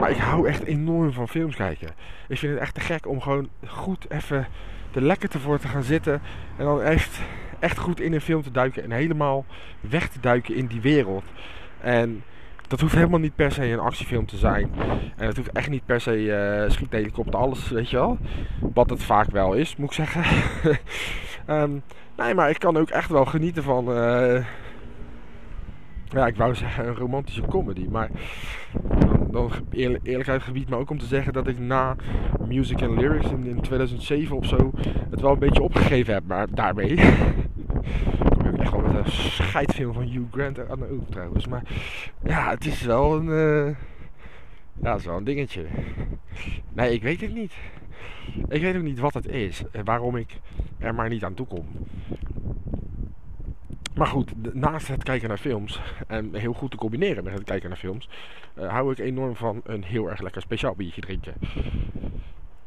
Maar 0.00 0.10
ik 0.10 0.16
hou 0.16 0.48
echt 0.48 0.62
enorm 0.62 1.12
van 1.12 1.28
films 1.28 1.56
kijken. 1.56 1.88
Ik 2.28 2.38
vind 2.38 2.52
het 2.52 2.62
echt 2.62 2.74
te 2.74 2.80
gek 2.80 3.08
om 3.08 3.20
gewoon 3.20 3.48
goed 3.66 4.10
even 4.10 4.46
er 4.94 5.02
lekker 5.02 5.28
te 5.28 5.38
voor 5.38 5.58
te 5.58 5.68
gaan 5.68 5.82
zitten. 5.82 6.20
En 6.56 6.64
dan 6.64 6.82
echt, 6.82 7.20
echt 7.58 7.78
goed 7.78 8.00
in 8.00 8.12
een 8.12 8.20
film 8.20 8.42
te 8.42 8.50
duiken. 8.50 8.82
En 8.82 8.90
helemaal 8.90 9.44
weg 9.80 10.08
te 10.08 10.20
duiken 10.20 10.54
in 10.54 10.66
die 10.66 10.80
wereld. 10.80 11.24
En 11.80 12.22
dat 12.68 12.80
hoeft 12.80 12.94
helemaal 12.94 13.20
niet 13.20 13.34
per 13.34 13.52
se 13.52 13.64
een 13.64 13.78
actiefilm 13.78 14.26
te 14.26 14.36
zijn. 14.36 14.70
En 15.16 15.26
het 15.26 15.36
hoeft 15.36 15.52
echt 15.52 15.68
niet 15.68 15.86
per 15.86 16.00
se 16.00 16.16
uh, 16.16 16.70
schiethelikopter, 16.70 17.40
alles, 17.40 17.68
weet 17.68 17.90
je 17.90 17.96
wel. 17.96 18.18
Wat 18.60 18.90
het 18.90 19.02
vaak 19.02 19.30
wel 19.30 19.52
is, 19.52 19.76
moet 19.76 19.88
ik 19.88 19.94
zeggen. 20.06 20.24
um, 21.48 21.82
nee, 22.16 22.34
maar 22.34 22.50
ik 22.50 22.58
kan 22.58 22.76
ook 22.76 22.90
echt 22.90 23.10
wel 23.10 23.24
genieten 23.24 23.62
van... 23.62 23.90
Uh, 23.90 24.46
ja, 26.08 26.26
ik 26.26 26.36
wou 26.36 26.54
zeggen 26.54 26.86
een 26.86 26.94
romantische 26.94 27.42
comedy. 27.42 27.86
Maar 27.90 28.10
dan, 28.98 29.28
dan 29.30 29.50
eerlijk, 29.70 30.06
eerlijkheid 30.06 30.42
gebied 30.42 30.68
me 30.68 30.76
ook 30.76 30.90
om 30.90 30.98
te 30.98 31.06
zeggen 31.06 31.32
dat 31.32 31.46
ik 31.46 31.58
na 31.58 31.96
Music 32.48 32.82
and 32.82 32.98
Lyrics 32.98 33.30
in, 33.30 33.46
in 33.46 33.60
2007 33.60 34.36
of 34.36 34.46
zo... 34.46 34.70
het 35.10 35.20
wel 35.20 35.32
een 35.32 35.38
beetje 35.38 35.62
opgegeven 35.62 36.14
heb. 36.14 36.22
Maar 36.26 36.46
daarmee... 36.50 36.98
echt 38.58 38.70
wel 38.70 38.80
met 38.80 39.04
een 39.04 39.12
scheidfilm 39.12 39.92
van 39.92 40.02
Hugh 40.02 40.26
Grant 40.30 40.68
aan 40.68 40.78
de 40.78 40.90
oog 40.90 41.08
trouwens. 41.10 41.46
Maar 41.46 41.62
ja, 42.22 42.50
het 42.50 42.66
is 42.66 42.82
wel 42.82 43.16
een. 43.16 43.26
Uh, 43.26 43.76
ja, 44.82 44.90
het 44.90 45.00
is 45.00 45.06
wel 45.06 45.16
een 45.16 45.24
dingetje. 45.24 45.64
Nee, 46.72 46.92
ik 46.92 47.02
weet 47.02 47.20
het 47.20 47.34
niet. 47.34 47.52
Ik 48.48 48.60
weet 48.60 48.76
ook 48.76 48.82
niet 48.82 48.98
wat 48.98 49.14
het 49.14 49.28
is 49.28 49.62
en 49.72 49.84
waarom 49.84 50.16
ik 50.16 50.40
er 50.78 50.94
maar 50.94 51.08
niet 51.08 51.24
aan 51.24 51.34
toe 51.34 51.46
kom. 51.46 51.66
Maar 53.94 54.06
goed, 54.06 54.54
naast 54.54 54.88
het 54.88 55.02
kijken 55.02 55.28
naar 55.28 55.38
films 55.38 55.80
en 56.06 56.34
heel 56.34 56.52
goed 56.52 56.70
te 56.70 56.76
combineren 56.76 57.24
met 57.24 57.32
het 57.32 57.44
kijken 57.44 57.68
naar 57.68 57.78
films, 57.78 58.08
uh, 58.58 58.68
hou 58.68 58.92
ik 58.92 58.98
enorm 58.98 59.36
van 59.36 59.60
een 59.64 59.84
heel 59.84 60.10
erg 60.10 60.20
lekker 60.20 60.42
speciaal 60.42 60.74
biertje 60.74 61.00
drinken. 61.00 61.34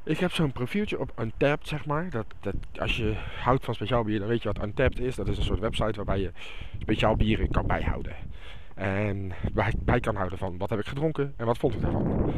Ik 0.03 0.19
heb 0.19 0.31
zo'n 0.31 0.51
profieltje 0.51 0.99
op 0.99 1.11
Untapped, 1.19 1.67
zeg 1.67 1.85
maar. 1.85 2.09
Dat, 2.09 2.25
dat, 2.39 2.55
als 2.79 2.97
je 2.97 3.13
houdt 3.41 3.65
van 3.65 3.73
speciaal 3.73 4.03
bier, 4.03 4.19
dan 4.19 4.27
weet 4.27 4.41
je 4.43 4.51
wat 4.53 4.63
Untapped 4.63 4.99
is. 4.99 5.15
Dat 5.15 5.27
is 5.27 5.37
een 5.37 5.43
soort 5.43 5.59
website 5.59 5.95
waarbij 5.95 6.19
je 6.19 6.31
speciaal 6.79 7.15
bieren 7.15 7.49
kan 7.49 7.67
bijhouden. 7.67 8.15
En 8.75 9.31
bij, 9.83 9.99
kan 9.99 10.15
houden 10.15 10.37
van 10.37 10.57
wat 10.57 10.69
heb 10.69 10.79
ik 10.79 10.87
gedronken 10.87 11.33
en 11.37 11.45
wat 11.45 11.57
vond 11.57 11.73
ik 11.73 11.81
daarvan. 11.81 12.33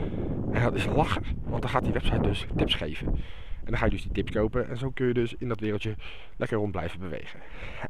En 0.51 0.63
dat 0.63 0.75
is 0.75 0.85
lachen, 0.85 1.23
want 1.43 1.61
dan 1.61 1.71
gaat 1.71 1.83
die 1.83 1.93
website 1.93 2.21
dus 2.21 2.45
tips 2.55 2.75
geven. 2.75 3.15
En 3.63 3.71
dan 3.71 3.77
ga 3.77 3.85
je 3.85 3.91
dus 3.91 4.01
die 4.03 4.11
tips 4.11 4.31
kopen 4.31 4.69
en 4.69 4.77
zo 4.77 4.89
kun 4.89 5.07
je 5.07 5.13
dus 5.13 5.35
in 5.37 5.47
dat 5.47 5.59
wereldje 5.59 5.95
lekker 6.35 6.57
rond 6.57 6.71
blijven 6.71 6.99
bewegen. 6.99 7.39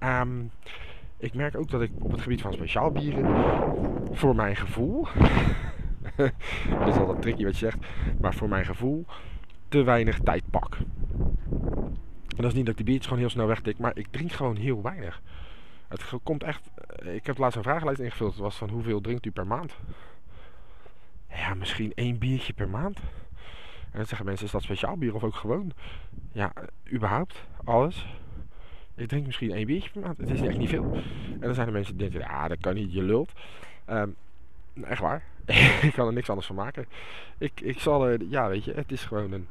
Um, 0.04 0.51
ik 1.18 1.34
merk 1.34 1.56
ook 1.58 1.70
dat 1.70 1.82
ik 1.82 1.92
op 2.00 2.12
het 2.12 2.22
gebied 2.22 2.42
van 2.42 2.54
speciaal 2.54 2.92
bieren, 2.92 3.25
voor 4.12 4.36
mijn 4.36 4.56
gevoel, 4.56 5.08
dat 6.80 6.88
is 6.88 6.96
altijd 6.96 7.22
tricky 7.22 7.44
wat 7.44 7.58
je 7.60 7.66
zegt, 7.66 7.78
maar 8.20 8.34
voor 8.34 8.50
mijn 8.50 8.66
gevoel 8.66 9.06
te 9.68 9.84
weinig 9.84 10.20
tijd 10.20 10.44
pak. 10.50 10.78
dat 12.28 12.46
is 12.46 12.54
niet 12.54 12.66
dat 12.66 12.70
ik 12.70 12.75
die 12.75 12.86
biertjes 12.86 13.06
gewoon 13.06 13.20
heel 13.20 13.30
snel 13.30 13.48
wegtik, 13.48 13.78
maar 13.78 13.98
ik 13.98 14.08
drink 14.12 14.32
gewoon 14.32 14.56
heel 14.56 14.82
weinig. 14.82 15.22
Het 15.88 16.04
komt 16.24 16.44
echt. 16.44 16.70
eh, 16.75 17.16
Ik 17.16 17.25
heb 17.25 17.38
laatst 17.38 17.58
een 17.58 17.63
vragenlijst 17.63 18.00
ingevuld. 18.01 18.32
Het 18.32 18.42
was 18.42 18.56
van 18.56 18.70
hoeveel 18.70 19.01
drinkt 19.01 19.25
u 19.25 19.32
per 19.32 19.48
maand? 19.48 19.75
Ja, 21.30 21.54
misschien 21.54 21.92
één 21.96 22.18
biertje 22.18 22.54
per 22.54 22.70
maand. 22.70 23.00
En 23.91 23.98
dan 23.98 24.05
zeggen 24.05 24.25
mensen: 24.25 24.45
is 24.45 24.51
dat 24.51 24.63
speciaal 24.63 24.98
bier 24.98 25.15
of 25.15 25.24
ook 25.24 25.36
gewoon? 25.36 25.71
Ja, 26.31 26.51
eh, 26.55 26.93
überhaupt, 26.93 27.43
alles. 27.63 28.05
Ik 28.95 29.07
drink 29.07 29.25
misschien 29.25 29.51
één 29.51 29.65
biertje 29.65 29.89
per 29.89 30.01
maand. 30.01 30.17
Het 30.17 30.29
is 30.29 30.41
echt 30.41 30.57
niet 30.57 30.69
veel. 30.69 30.93
En 31.31 31.39
dan 31.39 31.53
zijn 31.53 31.67
er 31.67 31.74
mensen 31.74 31.98
die 31.98 32.10
denken: 32.10 32.29
ja, 32.29 32.48
dat 32.48 32.57
kan 32.60 32.74
niet, 32.74 32.93
je 32.93 33.01
lult. 33.01 33.31
Ehm, 33.86 34.10
echt 34.83 35.01
waar. 35.01 35.24
ik 35.88 35.93
kan 35.93 36.07
er 36.07 36.13
niks 36.13 36.29
anders 36.29 36.48
van 36.48 36.55
maken. 36.55 36.86
Ik, 37.38 37.62
ik 37.62 37.79
zal 37.79 38.07
er, 38.07 38.24
ja, 38.29 38.48
weet 38.48 38.63
je, 38.63 38.74
het 38.74 38.91
is 38.91 39.03
gewoon 39.03 39.31
een. 39.31 39.48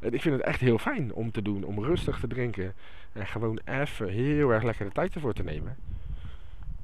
Ik 0.00 0.22
vind 0.22 0.36
het 0.36 0.44
echt 0.44 0.60
heel 0.60 0.78
fijn 0.78 1.12
om 1.12 1.30
te 1.30 1.42
doen, 1.42 1.64
om 1.64 1.84
rustig 1.84 2.20
te 2.20 2.26
drinken. 2.26 2.74
En 3.12 3.26
gewoon 3.26 3.60
even 3.64 4.08
heel 4.08 4.50
erg 4.50 4.62
lekker 4.62 4.84
de 4.84 4.92
tijd 4.92 5.14
ervoor 5.14 5.32
te 5.32 5.42
nemen. 5.42 5.76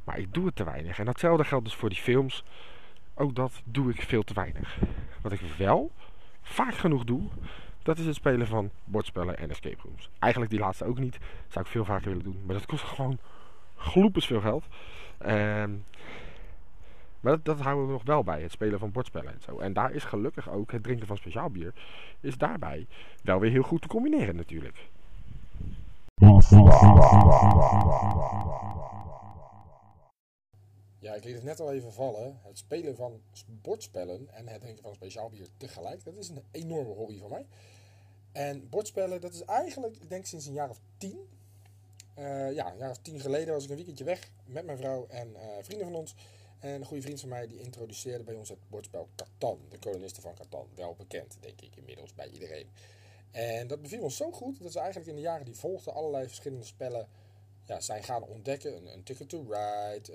Maar 0.05 0.19
ik 0.19 0.35
doe 0.35 0.47
het 0.47 0.57
te 0.57 0.65
weinig. 0.65 0.99
En 0.99 1.05
datzelfde 1.05 1.45
geldt 1.45 1.65
dus 1.65 1.75
voor 1.75 1.89
die 1.89 1.99
films. 1.99 2.45
Ook 3.15 3.35
dat 3.35 3.63
doe 3.65 3.91
ik 3.91 4.03
veel 4.03 4.23
te 4.23 4.35
weinig. 4.35 4.79
Wat 5.21 5.33
ik 5.33 5.41
wel 5.59 5.91
vaak 6.49 6.75
genoeg 6.75 7.05
doe, 7.05 7.23
dat 7.83 7.99
is 7.99 8.07
het 8.07 8.15
spelen 8.15 8.47
van 8.47 8.71
bordspellen 8.85 9.39
en 9.39 9.51
escape 9.51 9.83
rooms. 9.83 10.11
Eigenlijk 10.19 10.53
die 10.53 10.61
laatste 10.61 10.85
ook 10.85 10.99
niet. 10.99 11.19
Zou 11.49 11.65
ik 11.65 11.71
veel 11.71 11.85
vaker 11.85 12.09
willen 12.09 12.25
doen. 12.25 12.43
Maar 12.47 12.55
dat 12.55 12.67
kost 12.67 12.85
gewoon 12.85 13.19
gloepers 13.77 14.27
veel 14.27 14.41
geld. 14.41 14.65
Ehm, 15.19 15.71
maar 17.21 17.33
dat, 17.33 17.45
dat 17.45 17.61
houden 17.61 17.87
we 17.87 17.93
nog 17.93 18.05
wel 18.05 18.23
bij, 18.25 18.43
het 18.43 18.53
spelen 18.53 18.79
van 18.79 18.93
bordspellen 18.93 19.33
en 19.33 19.41
zo. 19.41 19.59
En 19.59 19.73
daar 19.73 19.93
is 19.93 20.05
gelukkig 20.05 20.51
ook 20.51 20.73
het 20.73 20.83
drinken 20.83 21.07
van 21.07 21.17
speciaal 21.17 21.51
bier, 21.51 21.73
is 22.21 22.39
daarbij 22.39 22.87
wel 23.23 23.41
weer 23.41 23.51
heel 23.51 23.63
goed 23.63 23.83
te 23.83 23.89
combineren 23.89 24.37
natuurlijk. 24.37 24.89
Ja, 31.01 31.15
ik 31.15 31.25
liet 31.25 31.35
het 31.35 31.45
net 31.45 31.61
al 31.61 31.73
even 31.73 31.93
vallen. 31.93 32.39
Het 32.43 32.59
spelen 32.59 32.97
van 32.97 33.23
bordspellen 33.47 34.29
en 34.33 34.49
het 34.49 34.61
drinken 34.61 34.83
van 34.83 34.95
speciaal 34.95 35.29
bier 35.29 35.49
tegelijk, 35.57 36.05
dat 36.05 36.17
is 36.17 36.29
een 36.29 36.45
enorme 36.51 36.93
hobby 36.93 37.19
van 37.19 37.31
mij. 37.31 37.47
En 38.33 38.69
bordspellen, 38.69 39.21
dat 39.21 39.33
is 39.33 39.45
eigenlijk, 39.45 39.97
ik 39.97 40.09
denk 40.09 40.27
sinds 40.27 40.47
een 40.47 40.53
jaar 40.53 40.71
of 40.71 40.81
tien. 40.99 41.29
Eh, 42.15 42.53
ja, 42.53 42.73
een 42.73 42.79
jaar 42.79 42.91
of 42.91 42.99
tien 42.99 43.21
geleden 43.21 43.55
was 43.55 43.65
ik 43.65 43.71
een 43.71 43.77
weekendje 43.77 44.05
weg 44.05 44.31
met 44.45 44.65
mijn 44.65 44.79
vrouw 44.79 45.07
en 45.09 45.37
eh, 45.37 45.49
vrienden 45.63 45.87
van 45.87 45.97
ons. 45.97 46.15
En 46.59 46.71
een 46.71 46.85
goede 46.85 47.03
vriend 47.03 47.21
van 47.21 47.29
mij 47.29 47.47
die 47.47 47.61
introduceerde 47.61 48.25
bij 48.25 48.35
ons 48.35 48.49
het 48.49 48.59
bordspel 48.69 49.09
Catan. 49.17 49.59
De 49.69 49.79
kolonisten 49.79 50.23
van 50.23 50.35
Catan. 50.35 50.69
Wel 50.75 50.95
bekend, 50.95 51.37
denk 51.41 51.61
ik 51.61 51.77
inmiddels 51.77 52.15
bij 52.15 52.29
iedereen. 52.29 52.67
En 53.31 53.67
dat 53.67 53.83
beviel 53.83 54.03
ons 54.03 54.17
zo 54.17 54.33
goed 54.33 54.63
dat 54.63 54.73
ze 54.73 54.79
eigenlijk 54.79 55.09
in 55.11 55.17
de 55.17 55.21
jaren 55.21 55.45
die 55.45 55.55
volgden 55.55 55.95
allerlei 55.95 56.27
verschillende 56.27 56.65
spellen 56.65 57.09
ja, 57.67 57.81
zijn 57.81 58.03
gaan 58.03 58.23
ontdekken. 58.23 58.77
Een, 58.77 58.93
een 58.93 59.03
Ticket 59.03 59.29
to 59.29 59.43
Ride. 59.43 60.13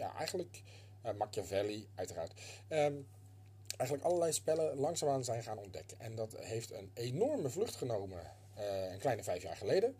Ja, 0.00 0.14
eigenlijk 0.14 0.62
eh, 1.02 1.12
Machiavelli, 1.14 1.88
uiteraard. 1.94 2.32
Ehm, 2.68 2.94
eigenlijk 3.76 4.08
allerlei 4.08 4.32
spellen 4.32 4.76
langzaamaan 4.76 5.24
zijn 5.24 5.42
gaan 5.42 5.58
ontdekken. 5.58 6.00
En 6.00 6.14
dat 6.14 6.36
heeft 6.36 6.72
een 6.72 6.90
enorme 6.94 7.50
vlucht 7.50 7.74
genomen 7.74 8.32
eh, 8.54 8.92
een 8.92 8.98
kleine 8.98 9.22
vijf 9.22 9.42
jaar 9.42 9.56
geleden. 9.56 9.96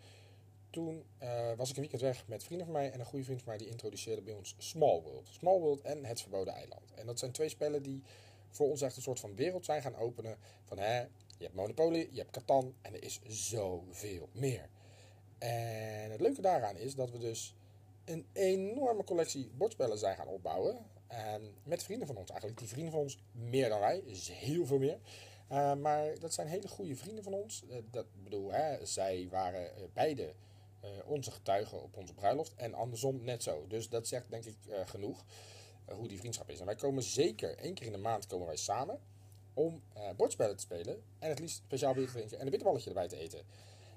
Toen 0.70 1.04
eh, 1.18 1.52
was 1.56 1.70
ik 1.70 1.76
een 1.76 1.82
weekend 1.82 2.02
weg 2.02 2.26
met 2.26 2.44
vrienden 2.44 2.66
van 2.66 2.74
mij 2.76 2.90
en 2.90 3.00
een 3.00 3.06
goede 3.06 3.24
vriend 3.24 3.42
van 3.42 3.48
mij 3.48 3.58
die 3.58 3.68
introduceerde 3.68 4.22
bij 4.22 4.34
ons 4.34 4.54
Small 4.58 5.00
World. 5.00 5.28
Small 5.30 5.58
World 5.58 5.80
en 5.80 6.04
Het 6.04 6.20
Verboden 6.20 6.54
Eiland. 6.54 6.94
En 6.94 7.06
dat 7.06 7.18
zijn 7.18 7.32
twee 7.32 7.48
spellen 7.48 7.82
die 7.82 8.02
voor 8.50 8.68
ons 8.70 8.82
echt 8.82 8.96
een 8.96 9.02
soort 9.02 9.20
van 9.20 9.34
wereld 9.34 9.64
zijn 9.64 9.82
gaan 9.82 9.96
openen. 9.96 10.36
Van 10.64 10.78
hè, 10.78 11.00
je 11.00 11.46
hebt 11.46 11.54
Monopoly, 11.54 12.08
je 12.10 12.18
hebt 12.18 12.30
Catan 12.30 12.74
en 12.82 12.94
er 12.94 13.02
is 13.02 13.20
zoveel 13.26 14.28
meer. 14.32 14.68
En 15.38 16.10
het 16.10 16.20
leuke 16.20 16.40
daaraan 16.40 16.76
is 16.76 16.94
dat 16.94 17.10
we 17.10 17.18
dus 17.18 17.54
een 18.10 18.26
enorme 18.32 19.04
collectie 19.04 19.50
bordspellen 19.56 19.98
zijn 19.98 20.16
gaan 20.16 20.28
opbouwen. 20.28 20.78
En 21.06 21.54
met 21.62 21.82
vrienden 21.82 22.06
van 22.06 22.16
ons 22.16 22.30
eigenlijk. 22.30 22.60
Die 22.60 22.68
vrienden 22.68 22.92
van 22.92 23.00
ons 23.00 23.18
meer 23.32 23.68
dan 23.68 23.80
wij. 23.80 23.98
is 23.98 24.28
heel 24.28 24.66
veel 24.66 24.78
meer. 24.78 24.98
Uh, 25.52 25.74
maar 25.74 26.18
dat 26.18 26.34
zijn 26.34 26.46
hele 26.46 26.68
goede 26.68 26.96
vrienden 26.96 27.24
van 27.24 27.32
ons. 27.32 27.64
Uh, 27.68 27.76
dat 27.90 28.06
bedoel, 28.22 28.52
hè, 28.52 28.86
zij 28.86 29.28
waren 29.30 29.62
uh, 29.62 29.84
beide 29.92 30.34
onze 31.04 31.30
getuigen 31.30 31.82
op 31.82 31.96
onze 31.96 32.14
bruiloft. 32.14 32.54
En 32.54 32.74
andersom 32.74 33.24
net 33.24 33.42
zo. 33.42 33.66
Dus 33.66 33.88
dat 33.88 34.08
zegt 34.08 34.30
denk 34.30 34.44
ik 34.44 34.56
genoeg 34.84 35.24
hoe 35.84 36.08
die 36.08 36.18
vriendschap 36.18 36.50
is. 36.50 36.60
En 36.60 36.66
wij 36.66 36.74
komen 36.74 37.02
zeker 37.02 37.56
één 37.56 37.74
keer 37.74 37.86
in 37.86 37.92
de 37.92 37.98
maand 37.98 38.26
komen 38.26 38.46
wij 38.46 38.56
samen 38.56 38.98
om 39.54 39.82
bordspellen 40.16 40.56
te 40.56 40.62
spelen. 40.62 41.02
En 41.18 41.28
het 41.28 41.38
liefst 41.38 41.56
speciaal 41.56 41.94
bier 41.94 42.06
te 42.06 42.12
drinken 42.12 42.38
en 42.38 42.44
een 42.44 42.50
bitterballetje 42.50 42.88
erbij 42.88 43.08
te 43.08 43.16
eten. 43.16 43.42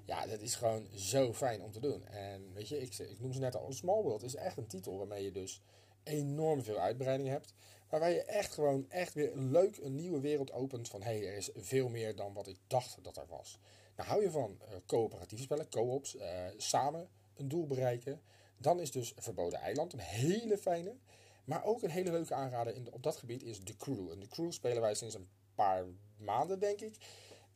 Ja, 0.04 0.26
dat 0.26 0.40
is 0.40 0.54
gewoon 0.54 0.86
zo 0.94 1.32
fijn 1.32 1.62
om 1.62 1.72
te 1.72 1.80
doen. 1.80 2.06
En 2.06 2.52
weet 2.52 2.68
je, 2.68 2.80
ik, 2.80 2.98
ik 2.98 3.20
noem 3.20 3.32
ze 3.32 3.40
net 3.40 3.56
al. 3.56 3.72
Small 3.72 4.02
World 4.02 4.22
is 4.22 4.34
echt 4.34 4.56
een 4.56 4.66
titel 4.66 4.98
waarmee 4.98 5.24
je 5.24 5.32
dus 5.32 5.60
enorm 6.02 6.62
veel 6.62 6.78
uitbreiding 6.78 7.28
hebt. 7.28 7.54
Waarbij 7.88 8.14
je 8.14 8.22
echt 8.22 8.52
gewoon 8.52 8.90
echt 8.90 9.14
weer 9.14 9.30
leuk 9.34 9.76
een 9.76 9.94
nieuwe 9.94 10.20
wereld 10.20 10.52
opent 10.52 10.88
van 10.88 11.02
hé, 11.02 11.18
hey, 11.18 11.26
er 11.26 11.36
is 11.36 11.50
veel 11.54 11.88
meer 11.88 12.16
dan 12.16 12.32
wat 12.32 12.46
ik 12.46 12.58
dacht 12.66 12.98
dat 13.02 13.16
er 13.16 13.26
was. 13.28 13.58
Nou, 13.96 14.08
hou 14.08 14.22
je 14.22 14.30
van 14.30 14.58
uh, 14.60 14.76
coöperatieve 14.86 15.42
spellen, 15.42 15.68
co-ops, 15.68 16.14
uh, 16.14 16.46
samen 16.56 17.08
een 17.36 17.48
doel 17.48 17.66
bereiken. 17.66 18.20
Dan 18.58 18.80
is 18.80 18.90
dus 18.90 19.12
Verboden 19.16 19.58
Eiland 19.58 19.92
een 19.92 19.98
hele 19.98 20.58
fijne. 20.58 20.96
Maar 21.44 21.64
ook 21.64 21.82
een 21.82 21.90
hele 21.90 22.10
leuke 22.10 22.34
aanrader 22.34 22.74
in 22.74 22.92
op 22.92 23.02
dat 23.02 23.16
gebied 23.16 23.42
is 23.42 23.58
The 23.58 23.76
Crew. 23.76 24.10
En 24.10 24.20
The 24.20 24.28
Crew 24.28 24.52
spelen 24.52 24.80
wij 24.80 24.94
sinds 24.94 25.14
een 25.14 25.28
paar 25.54 25.84
maanden, 26.16 26.58
denk 26.58 26.80
ik. 26.80 26.96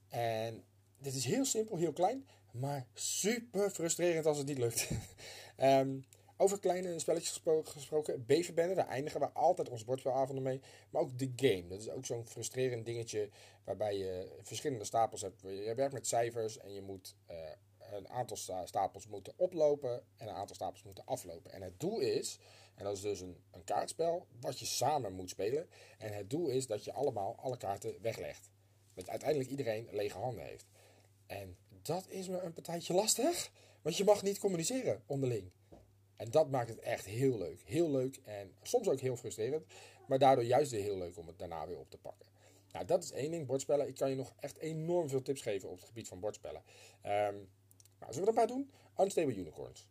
En 0.09 0.65
dit 0.99 1.15
is 1.15 1.25
heel 1.25 1.45
simpel, 1.45 1.77
heel 1.77 1.93
klein, 1.93 2.27
maar 2.59 2.87
super 2.95 3.71
frustrerend 3.71 4.27
als 4.27 4.39
het 4.39 4.47
niet 4.47 4.59
lukt. 4.59 4.91
um, 5.61 6.05
over 6.37 6.59
kleine 6.59 6.99
spelletjes 6.99 7.33
gespro 7.33 7.63
gesproken. 7.63 8.27
Beverbende, 8.27 8.75
daar 8.75 8.89
eindigen 8.89 9.21
we 9.21 9.31
altijd 9.31 9.69
onze 9.69 9.85
bordspelavonden 9.85 10.45
mee. 10.45 10.61
Maar 10.91 11.03
ook 11.03 11.19
de 11.19 11.33
game. 11.37 11.67
Dat 11.69 11.81
is 11.81 11.91
ook 11.91 12.07
zo'n 12.07 12.27
frustrerend 12.27 12.87
dingetje 12.87 13.29
waarbij 13.65 13.97
je 13.97 14.39
verschillende 14.43 14.85
stapels 14.85 15.21
hebt. 15.21 15.41
Je 15.41 15.75
werkt 15.77 15.93
met 15.93 16.07
cijfers 16.07 16.59
en 16.59 16.75
je 16.75 16.83
moet 16.83 17.17
uh, 17.31 17.37
een 17.93 18.09
aantal 18.09 18.37
sta 18.37 18.67
stapels 18.67 19.07
moeten 19.07 19.33
oplopen 19.37 20.03
en 20.17 20.29
een 20.29 20.35
aantal 20.35 20.55
stapels 20.55 20.83
moeten 20.83 21.07
aflopen. 21.07 21.53
En 21.53 21.63
het 21.63 21.81
doel 21.81 22.01
is, 22.01 22.39
en 22.75 22.85
dat 22.85 22.97
is 22.97 23.03
dus 23.03 23.21
een, 23.21 23.37
een 23.51 23.65
kaartspel 23.65 24.27
wat 24.41 24.59
je 24.59 24.67
samen 24.67 25.13
moet 25.13 25.31
spelen. 25.31 25.69
En 25.99 26.13
het 26.13 26.31
doel 26.31 26.49
is 26.49 26.67
dat 26.67 26.85
je 26.85 26.93
allemaal 26.93 27.37
alle 27.37 27.57
kaarten 27.57 27.95
weglegt. 28.01 28.51
Dat 28.95 29.09
uiteindelijk 29.09 29.51
iedereen 29.51 29.89
lege 29.91 30.19
handen 30.19 30.45
heeft. 30.45 30.67
En 31.27 31.57
dat 31.83 32.09
is 32.09 32.29
me 32.29 32.41
een 32.41 32.53
partijtje 32.53 32.95
lastig, 32.95 33.51
want 33.83 33.97
je 33.97 34.05
mag 34.05 34.23
niet 34.23 34.39
communiceren 34.39 35.03
onderling. 35.07 35.51
En 36.17 36.31
dat 36.31 36.51
maakt 36.51 36.69
het 36.69 36.79
echt 36.79 37.05
heel 37.05 37.39
leuk. 37.39 37.61
Heel 37.65 37.91
leuk 37.91 38.21
en 38.25 38.53
soms 38.63 38.89
ook 38.89 39.01
heel 39.01 39.17
frustrerend. 39.17 39.67
Maar 40.07 40.19
daardoor 40.19 40.45
juist 40.45 40.71
weer 40.71 40.83
heel 40.83 40.99
leuk 40.99 41.17
om 41.19 41.27
het 41.27 41.39
daarna 41.39 41.67
weer 41.67 41.79
op 41.79 41.91
te 41.91 41.99
pakken. 41.99 42.27
Nou, 42.73 42.85
dat 42.85 43.03
is 43.03 43.11
één 43.13 43.31
ding, 43.31 43.47
bordspellen. 43.47 43.89
Ik 43.89 43.95
kan 43.95 44.11
je 44.11 44.17
nog 44.17 44.35
echt 44.41 44.59
enorm 44.59 45.09
veel 45.09 45.23
tips 45.23 45.41
geven 45.41 45.69
op 45.69 45.77
het 45.77 45.87
gebied 45.87 46.09
van 46.09 46.21
bordspellen. 46.21 46.63
Um, 47.05 47.49
nou, 47.99 48.13
zullen 48.13 48.23
we 48.23 48.29
een 48.29 48.35
paar 48.35 48.47
doen? 48.47 48.71
Unstable 48.99 49.35
Unicorns. 49.35 49.89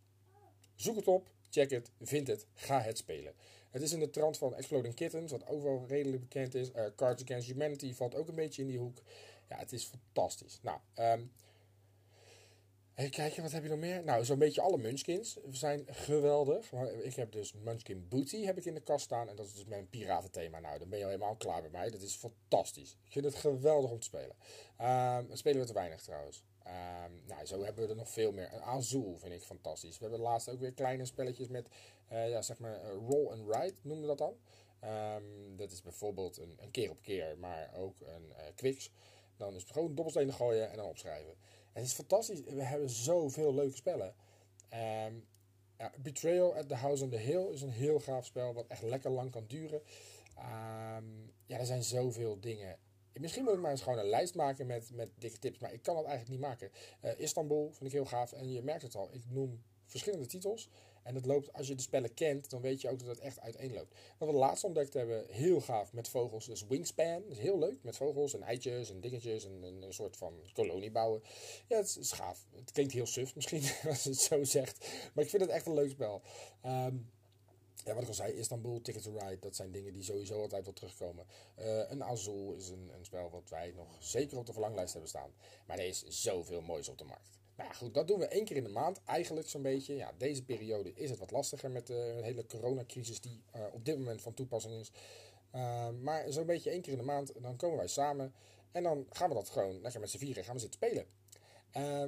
Zoek 0.76 0.96
het 0.96 1.08
op, 1.08 1.30
check 1.50 1.70
het, 1.70 1.92
vind 2.02 2.28
het, 2.28 2.46
ga 2.54 2.82
het 2.82 2.98
spelen. 2.98 3.34
Het 3.70 3.82
is 3.82 3.92
in 3.92 4.00
de 4.00 4.10
trant 4.10 4.38
van 4.38 4.56
Exploding 4.56 4.94
Kittens, 4.94 5.32
wat 5.32 5.48
overal 5.48 5.86
redelijk 5.88 6.22
bekend 6.22 6.56
is. 6.56 6.70
Uh, 6.70 6.86
Cards 6.96 7.24
Against 7.24 7.48
Humanity 7.48 7.94
valt 7.94 8.16
ook 8.16 8.28
een 8.28 8.36
beetje 8.36 8.62
in 8.62 8.68
die 8.68 8.80
hoek. 8.80 9.02
Ja, 9.50 9.58
het 9.58 9.74
is 9.74 9.84
fantastisch. 9.84 10.60
Nou, 10.62 10.80
um, 10.96 11.32
Even 12.98 13.12
kijken, 13.12 13.42
wat 13.42 13.52
heb 13.52 13.64
je 13.64 13.70
nog 13.70 13.80
meer? 13.80 14.04
Nou, 14.04 14.26
zo'n 14.26 14.40
beetje 14.40 14.62
alle 14.62 14.78
Munchkins 14.78 15.38
zijn 15.52 15.86
geweldig. 15.90 16.72
Maar 16.72 16.92
ik 16.92 17.16
heb 17.16 17.32
dus 17.32 17.54
Munchkin 17.54 18.08
Booty 18.08 18.44
heb 18.44 18.58
ik 18.58 18.66
in 18.66 18.74
de 18.74 18.80
kast 18.80 19.06
staan. 19.06 19.30
En 19.30 19.36
dat 19.36 19.46
is 19.46 19.54
dus 19.54 19.66
mijn 19.66 19.90
piratenthema. 19.90 20.60
Nou, 20.60 20.80
dan 20.80 20.90
ben 20.90 20.98
je 20.98 21.04
al 21.04 21.12
helemaal 21.12 21.36
klaar 21.36 21.62
bij 21.62 21.70
mij. 21.70 21.90
Dat 21.90 22.02
is 22.02 22.16
fantastisch. 22.16 22.98
Ik 23.06 23.12
vind 23.12 23.26
het 23.26 23.36
geweldig 23.36 23.92
om 23.92 24.00
te 24.00 24.06
spelen. 24.06 24.36
Um, 24.82 25.36
spelen 25.36 25.60
we 25.60 25.68
te 25.68 25.74
weinig 25.74 26.02
trouwens. 26.02 26.44
Um, 26.68 27.22
nou, 27.26 27.46
zo 27.46 27.64
hebben 27.64 27.84
we 27.84 27.90
er 27.90 27.96
nog 27.96 28.10
veel 28.10 28.32
meer. 28.32 28.60
Azul 28.60 29.18
vind 29.20 29.34
ik 29.34 29.42
fantastisch. 29.42 29.98
We 29.98 30.04
hebben 30.04 30.22
laatst 30.22 30.50
ook 30.50 30.60
weer 30.60 30.74
kleine 30.74 31.06
spelletjes 31.06 31.48
met, 31.48 31.68
uh, 32.12 32.30
ja, 32.30 32.42
zeg 32.42 32.60
maar, 32.60 32.84
uh, 32.84 32.90
roll 33.10 33.28
and 33.28 33.56
ride 33.56 33.76
noemen 33.82 34.08
we 34.08 34.16
dat 34.16 34.18
dan. 34.18 34.36
Um, 35.16 35.56
dat 35.58 35.72
is 35.72 35.82
bijvoorbeeld 35.82 36.38
een, 36.38 36.58
een, 36.60 36.72
keer 36.72 36.90
op 36.90 37.02
keer, 37.02 37.38
maar 37.38 37.74
ook 37.76 38.02
een 38.02 38.34
uh. 38.62 38.78
Dan 39.38 39.56
is 39.56 39.62
het 39.62 39.72
gewoon 39.72 39.96
dobbelstenen 39.96 40.34
gooien 40.34 40.70
en 40.70 40.78
dan 40.78 40.86
opschrijven. 40.86 41.36
Het 41.78 41.86
is 41.86 41.94
fantastisch. 41.94 42.42
We 42.42 42.64
hebben 42.64 42.90
zoveel 42.90 43.54
leuke 43.54 43.76
spellen. 43.76 44.16
Um, 44.74 45.26
ja, 45.78 45.92
Betrayal 45.98 46.56
at 46.56 46.68
the 46.68 46.76
House 46.76 47.04
on 47.04 47.10
the 47.10 47.18
Hill 47.18 47.52
is 47.52 47.62
een 47.62 47.70
heel 47.70 48.00
gaaf 48.00 48.26
spel. 48.26 48.54
Wat 48.54 48.68
echt 48.68 48.82
lekker 48.82 49.12
lang 49.12 49.32
kan 49.32 49.44
duren. 49.48 49.82
Um, 50.38 51.34
ja, 51.46 51.58
er 51.58 51.66
zijn 51.66 51.84
zoveel 51.84 52.40
dingen. 52.40 52.78
Misschien 53.14 53.44
moet 53.44 53.54
ik 53.54 53.60
maar 53.60 53.72
eens 53.72 53.82
gewoon 53.82 54.00
een 54.00 54.10
lijst 54.10 54.36
maken 54.36 54.68
met, 54.68 54.92
met 54.94 55.10
dikke 55.18 55.40
tips. 55.40 55.60
Maar 55.60 55.74
ik 55.74 55.82
kan 55.82 55.96
dat 55.96 56.06
eigenlijk 56.06 56.40
niet 56.40 56.48
maken. 56.50 56.72
Uh, 57.04 57.20
Istanbul 57.20 57.72
vind 57.72 57.86
ik 57.86 57.92
heel 57.92 58.06
gaaf. 58.06 58.32
En 58.32 58.52
je 58.52 58.64
merkt 58.64 58.82
het 58.82 58.96
al. 58.96 59.14
Ik 59.14 59.24
noem 59.30 59.64
verschillende 59.88 60.26
titels. 60.26 60.70
En 61.04 61.16
het 61.16 61.26
loopt, 61.26 61.54
als 61.54 61.68
je 61.68 61.76
de 61.76 61.82
spellen 61.82 62.14
kent, 62.14 62.50
dan 62.50 62.62
weet 62.62 62.82
je 62.82 62.90
ook 62.90 63.00
dat 63.00 63.08
het 63.08 63.20
echt 63.20 63.40
uiteenloopt. 63.40 63.96
Wat 64.18 64.30
we 64.30 64.36
laatst 64.36 64.64
ontdekt 64.64 64.94
hebben, 64.94 65.26
heel 65.30 65.62
gaaf 65.62 65.94
met 65.94 66.10
vogels, 66.10 66.46
dus 66.46 66.66
Wingspan. 66.68 67.22
Dat 67.22 67.32
is 67.32 67.38
heel 67.38 67.60
leuk, 67.60 67.84
met 67.84 67.98
vogels 67.98 68.34
en 68.34 68.42
eitjes 68.42 68.90
en 68.90 69.02
dingetjes 69.02 69.46
en, 69.46 69.64
en 69.64 69.82
een 69.82 69.94
soort 69.94 70.18
van 70.18 70.34
kolonie 70.54 70.92
bouwen. 70.92 71.22
Ja, 71.68 71.78
het 71.78 71.98
is, 72.00 72.12
gaaf. 72.12 72.48
Het 72.56 72.72
klinkt 72.72 72.94
heel 72.94 73.06
suf 73.06 73.36
misschien, 73.36 73.64
als 73.90 74.04
het 74.04 74.18
zo 74.18 74.44
zegt. 74.44 74.88
Maar 75.14 75.24
ik 75.24 75.30
vind 75.30 75.42
het 75.42 75.52
echt 75.52 75.66
een 75.66 75.74
leuk 75.74 75.90
spel. 75.90 76.22
Ehm, 76.62 76.96
ja, 77.88 77.94
wat 77.94 78.02
ik 78.02 78.08
al 78.08 78.14
zei, 78.14 78.34
Istanbul, 78.34 78.82
Ticket 78.82 79.04
to 79.04 79.18
Ride, 79.18 79.40
dat 79.40 79.56
zijn 79.56 79.72
dingen 79.72 79.94
die 79.94 80.04
sowieso 80.04 80.42
altijd 80.42 80.64
wel 80.64 80.74
terugkomen. 80.74 81.26
Uh, 81.60 81.90
een 81.90 82.04
Azul 82.04 82.54
is 82.54 82.70
een, 82.70 82.90
een, 82.94 83.06
spel 83.06 83.30
wat 83.30 83.50
wij 83.50 83.74
nog 83.76 83.88
zeker 84.00 84.38
op 84.38 84.46
de 84.46 84.54
verlanglijst 84.54 84.92
hebben 84.92 85.10
staan. 85.10 85.32
Maar 85.66 85.78
er 85.78 85.88
is 85.88 86.04
zoveel 86.08 86.62
moois 86.62 86.90
op 86.90 86.98
de 86.98 87.04
markt. 87.04 87.40
Nou 87.58 87.70
ja, 87.70 87.76
goed, 87.76 87.94
dat 87.94 88.08
doen 88.08 88.20
we 88.20 88.28
één 88.28 88.46
keer 88.46 88.56
in 88.56 88.64
de 88.64 88.70
maand, 88.70 89.04
eigenlijk 89.04 89.48
zo'n 89.50 89.62
beetje. 89.62 89.96
Ja, 89.96 90.14
deze 90.18 90.44
periode 90.44 90.94
is 90.94 91.10
het 91.10 91.20
wat 91.20 91.32
lastiger 91.32 91.72
met 91.72 91.88
de 91.88 92.20
hele 92.22 92.46
coronacrisis 92.46 93.22
die 93.22 93.44
uh, 93.56 93.62
op 93.72 93.86
dit 93.86 93.98
moment 93.98 94.22
van 94.22 94.34
toepassing 94.34 94.74
is. 94.74 94.92
Uh, 95.56 95.90
maar 95.90 96.32
zo'n 96.32 96.46
beetje 96.46 96.70
één 96.70 96.82
keer 96.82 96.92
in 96.92 97.00
de 97.00 97.06
maand, 97.06 97.32
dan 97.42 97.56
komen 97.56 97.78
wij 97.78 97.88
samen. 97.88 98.34
En 98.72 98.84
dan 98.84 99.06
gaan 99.10 99.30
we 99.30 99.36
dat 99.36 99.50
gewoon 99.50 99.82
lekker 99.82 100.00
met 100.00 100.10
z'n 100.10 100.18
vieren 100.18 100.44
gaan 100.44 100.54
we 100.54 100.60
zitten 100.60 100.80
spelen. 100.80 101.06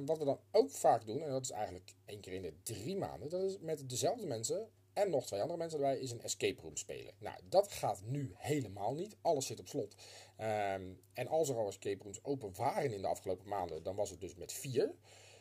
wat 0.06 0.18
we 0.18 0.24
dan 0.24 0.40
ook 0.52 0.70
vaak 0.70 1.06
doen, 1.06 1.22
en 1.22 1.30
dat 1.30 1.42
is 1.42 1.50
eigenlijk 1.50 1.92
één 2.04 2.20
keer 2.20 2.32
in 2.32 2.42
de 2.42 2.54
drie 2.62 2.96
maanden, 2.96 3.28
dat 3.28 3.42
is 3.42 3.58
met 3.58 3.88
dezelfde 3.88 4.26
mensen 4.26 4.68
en 4.92 5.10
nog 5.10 5.26
twee 5.26 5.40
andere 5.40 5.58
mensen 5.58 5.78
erbij, 5.78 5.98
is 5.98 6.10
een 6.10 6.22
escape 6.22 6.60
room 6.60 6.76
spelen. 6.76 7.14
Nou, 7.18 7.36
dat 7.48 7.72
gaat 7.72 8.00
nu 8.04 8.32
helemaal 8.36 8.94
niet. 8.94 9.16
Alles 9.22 9.46
zit 9.46 9.60
op 9.60 9.68
slot. 9.68 9.94
Um, 10.38 11.00
en 11.12 11.28
als 11.28 11.48
er 11.48 11.56
al 11.56 11.68
escape 11.68 12.02
rooms 12.02 12.24
open 12.24 12.54
waren 12.56 12.92
in 12.92 13.00
de 13.00 13.08
afgelopen 13.08 13.48
maanden, 13.48 13.82
dan 13.82 13.96
was 13.96 14.10
het 14.10 14.20
dus 14.20 14.34
met 14.34 14.52
vier. 14.52 14.94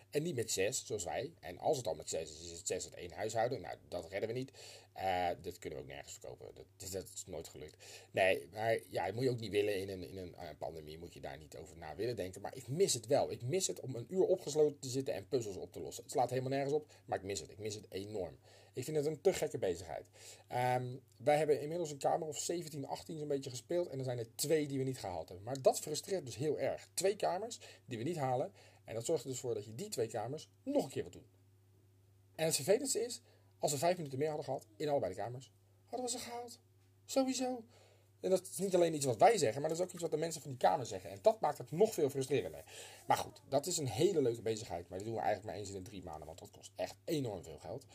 En 0.09 0.23
niet 0.23 0.35
met 0.35 0.51
zes, 0.51 0.85
zoals 0.85 1.03
wij. 1.03 1.33
En 1.39 1.57
als 1.57 1.77
het 1.77 1.87
al 1.87 1.95
met 1.95 2.09
zes 2.09 2.31
is, 2.31 2.51
is 2.51 2.57
het 2.57 2.67
zes 2.67 2.85
uit 2.85 2.93
één 2.93 3.11
huishouden. 3.11 3.61
Nou, 3.61 3.75
dat 3.87 4.09
redden 4.09 4.29
we 4.29 4.35
niet. 4.35 4.51
Uh, 4.97 5.27
dat 5.41 5.59
kunnen 5.59 5.79
we 5.79 5.85
ook 5.85 5.91
nergens 5.91 6.13
verkopen. 6.13 6.55
Dat, 6.55 6.91
dat, 6.91 7.03
is 7.13 7.25
nooit 7.25 7.47
gelukt. 7.47 7.75
Nee, 8.11 8.47
maar 8.53 8.77
ja, 8.89 9.11
moet 9.13 9.23
je 9.23 9.29
ook 9.29 9.39
niet 9.39 9.51
willen 9.51 9.75
in 9.75 9.89
een, 9.89 10.09
in 10.09 10.17
een 10.17 10.35
uh, 10.39 10.49
pandemie. 10.57 10.97
Moet 10.97 11.13
je 11.13 11.21
daar 11.21 11.37
niet 11.37 11.57
over 11.57 11.77
na 11.77 11.95
willen 11.95 12.15
denken. 12.15 12.41
Maar 12.41 12.55
ik 12.55 12.67
mis 12.67 12.93
het 12.93 13.07
wel. 13.07 13.31
Ik 13.31 13.41
mis 13.41 13.67
het 13.67 13.79
om 13.79 13.95
een 13.95 14.05
uur 14.09 14.23
opgesloten 14.23 14.79
te 14.79 14.89
zitten 14.89 15.13
en 15.13 15.27
puzzels 15.27 15.55
op 15.55 15.71
te 15.71 15.79
lossen. 15.79 16.03
Het 16.03 16.11
slaat 16.11 16.29
helemaal 16.29 16.51
nergens 16.51 16.73
op, 16.73 16.93
maar 17.05 17.17
ik 17.17 17.23
mis 17.23 17.39
het. 17.39 17.49
Ik 17.49 17.59
mis 17.59 17.75
het 17.75 17.85
enorm. 17.89 18.37
Ik 18.73 18.83
vind 18.83 18.97
het 18.97 19.05
een 19.05 19.21
te 19.21 19.33
gekke 19.33 19.57
bezigheid. 19.57 20.05
Um, 20.77 21.01
wij 21.17 21.37
hebben 21.37 21.61
inmiddels 21.61 21.91
een 21.91 21.97
kamer 21.97 22.27
of 22.27 22.37
17, 22.37 22.87
18 22.87 23.17
zo'n 23.17 23.27
beetje 23.27 23.49
gespeeld. 23.49 23.87
En 23.87 23.97
er 23.97 24.03
zijn 24.03 24.17
er 24.17 24.35
twee 24.35 24.67
die 24.67 24.77
we 24.77 24.83
niet 24.83 24.99
gehaald 24.99 25.27
hebben. 25.27 25.45
Maar 25.45 25.61
dat 25.61 25.79
frustreert 25.79 26.25
dus 26.25 26.35
heel 26.35 26.59
erg. 26.59 26.87
Twee 26.93 27.15
kamers 27.15 27.59
die 27.85 27.97
we 27.97 28.03
niet 28.03 28.17
halen. 28.17 28.51
En 28.89 28.95
dat 28.95 29.05
zorgt 29.05 29.23
er 29.23 29.29
dus 29.29 29.39
voor 29.39 29.53
dat 29.53 29.65
je 29.65 29.75
die 29.75 29.89
twee 29.89 30.07
kamers 30.07 30.49
nog 30.63 30.83
een 30.83 30.89
keer 30.89 31.01
wilt 31.01 31.13
doen. 31.13 31.27
En 32.35 32.45
het 32.45 32.55
vervelendste 32.55 33.05
is, 33.05 33.21
als 33.59 33.71
we 33.71 33.77
vijf 33.77 33.97
minuten 33.97 34.17
meer 34.17 34.27
hadden 34.27 34.45
gehad 34.45 34.67
in 34.75 34.89
allebei 34.89 35.13
de 35.13 35.19
kamers, 35.19 35.51
hadden 35.85 36.11
we 36.11 36.17
ze 36.17 36.23
gehaald. 36.23 36.59
Sowieso. 37.05 37.63
En 38.19 38.29
dat 38.29 38.41
is 38.41 38.57
niet 38.57 38.75
alleen 38.75 38.93
iets 38.93 39.05
wat 39.05 39.17
wij 39.17 39.37
zeggen, 39.37 39.61
maar 39.61 39.69
dat 39.69 39.79
is 39.79 39.85
ook 39.85 39.91
iets 39.91 40.01
wat 40.01 40.11
de 40.11 40.17
mensen 40.17 40.41
van 40.41 40.49
die 40.49 40.59
kamer 40.59 40.85
zeggen. 40.85 41.09
En 41.09 41.19
dat 41.21 41.39
maakt 41.39 41.57
het 41.57 41.71
nog 41.71 41.93
veel 41.93 42.09
frustrerender. 42.09 42.63
Maar 43.07 43.17
goed, 43.17 43.41
dat 43.47 43.65
is 43.65 43.77
een 43.77 43.87
hele 43.87 44.21
leuke 44.21 44.41
bezigheid. 44.41 44.89
Maar 44.89 44.97
die 44.97 45.07
doen 45.07 45.15
we 45.15 45.21
eigenlijk 45.21 45.51
maar 45.51 45.61
eens 45.65 45.75
in 45.75 45.83
de 45.83 45.89
drie 45.89 46.03
maanden, 46.03 46.25
want 46.25 46.39
dat 46.39 46.51
kost 46.51 46.71
echt 46.75 46.95
enorm 47.05 47.43
veel 47.43 47.59
geld. 47.59 47.85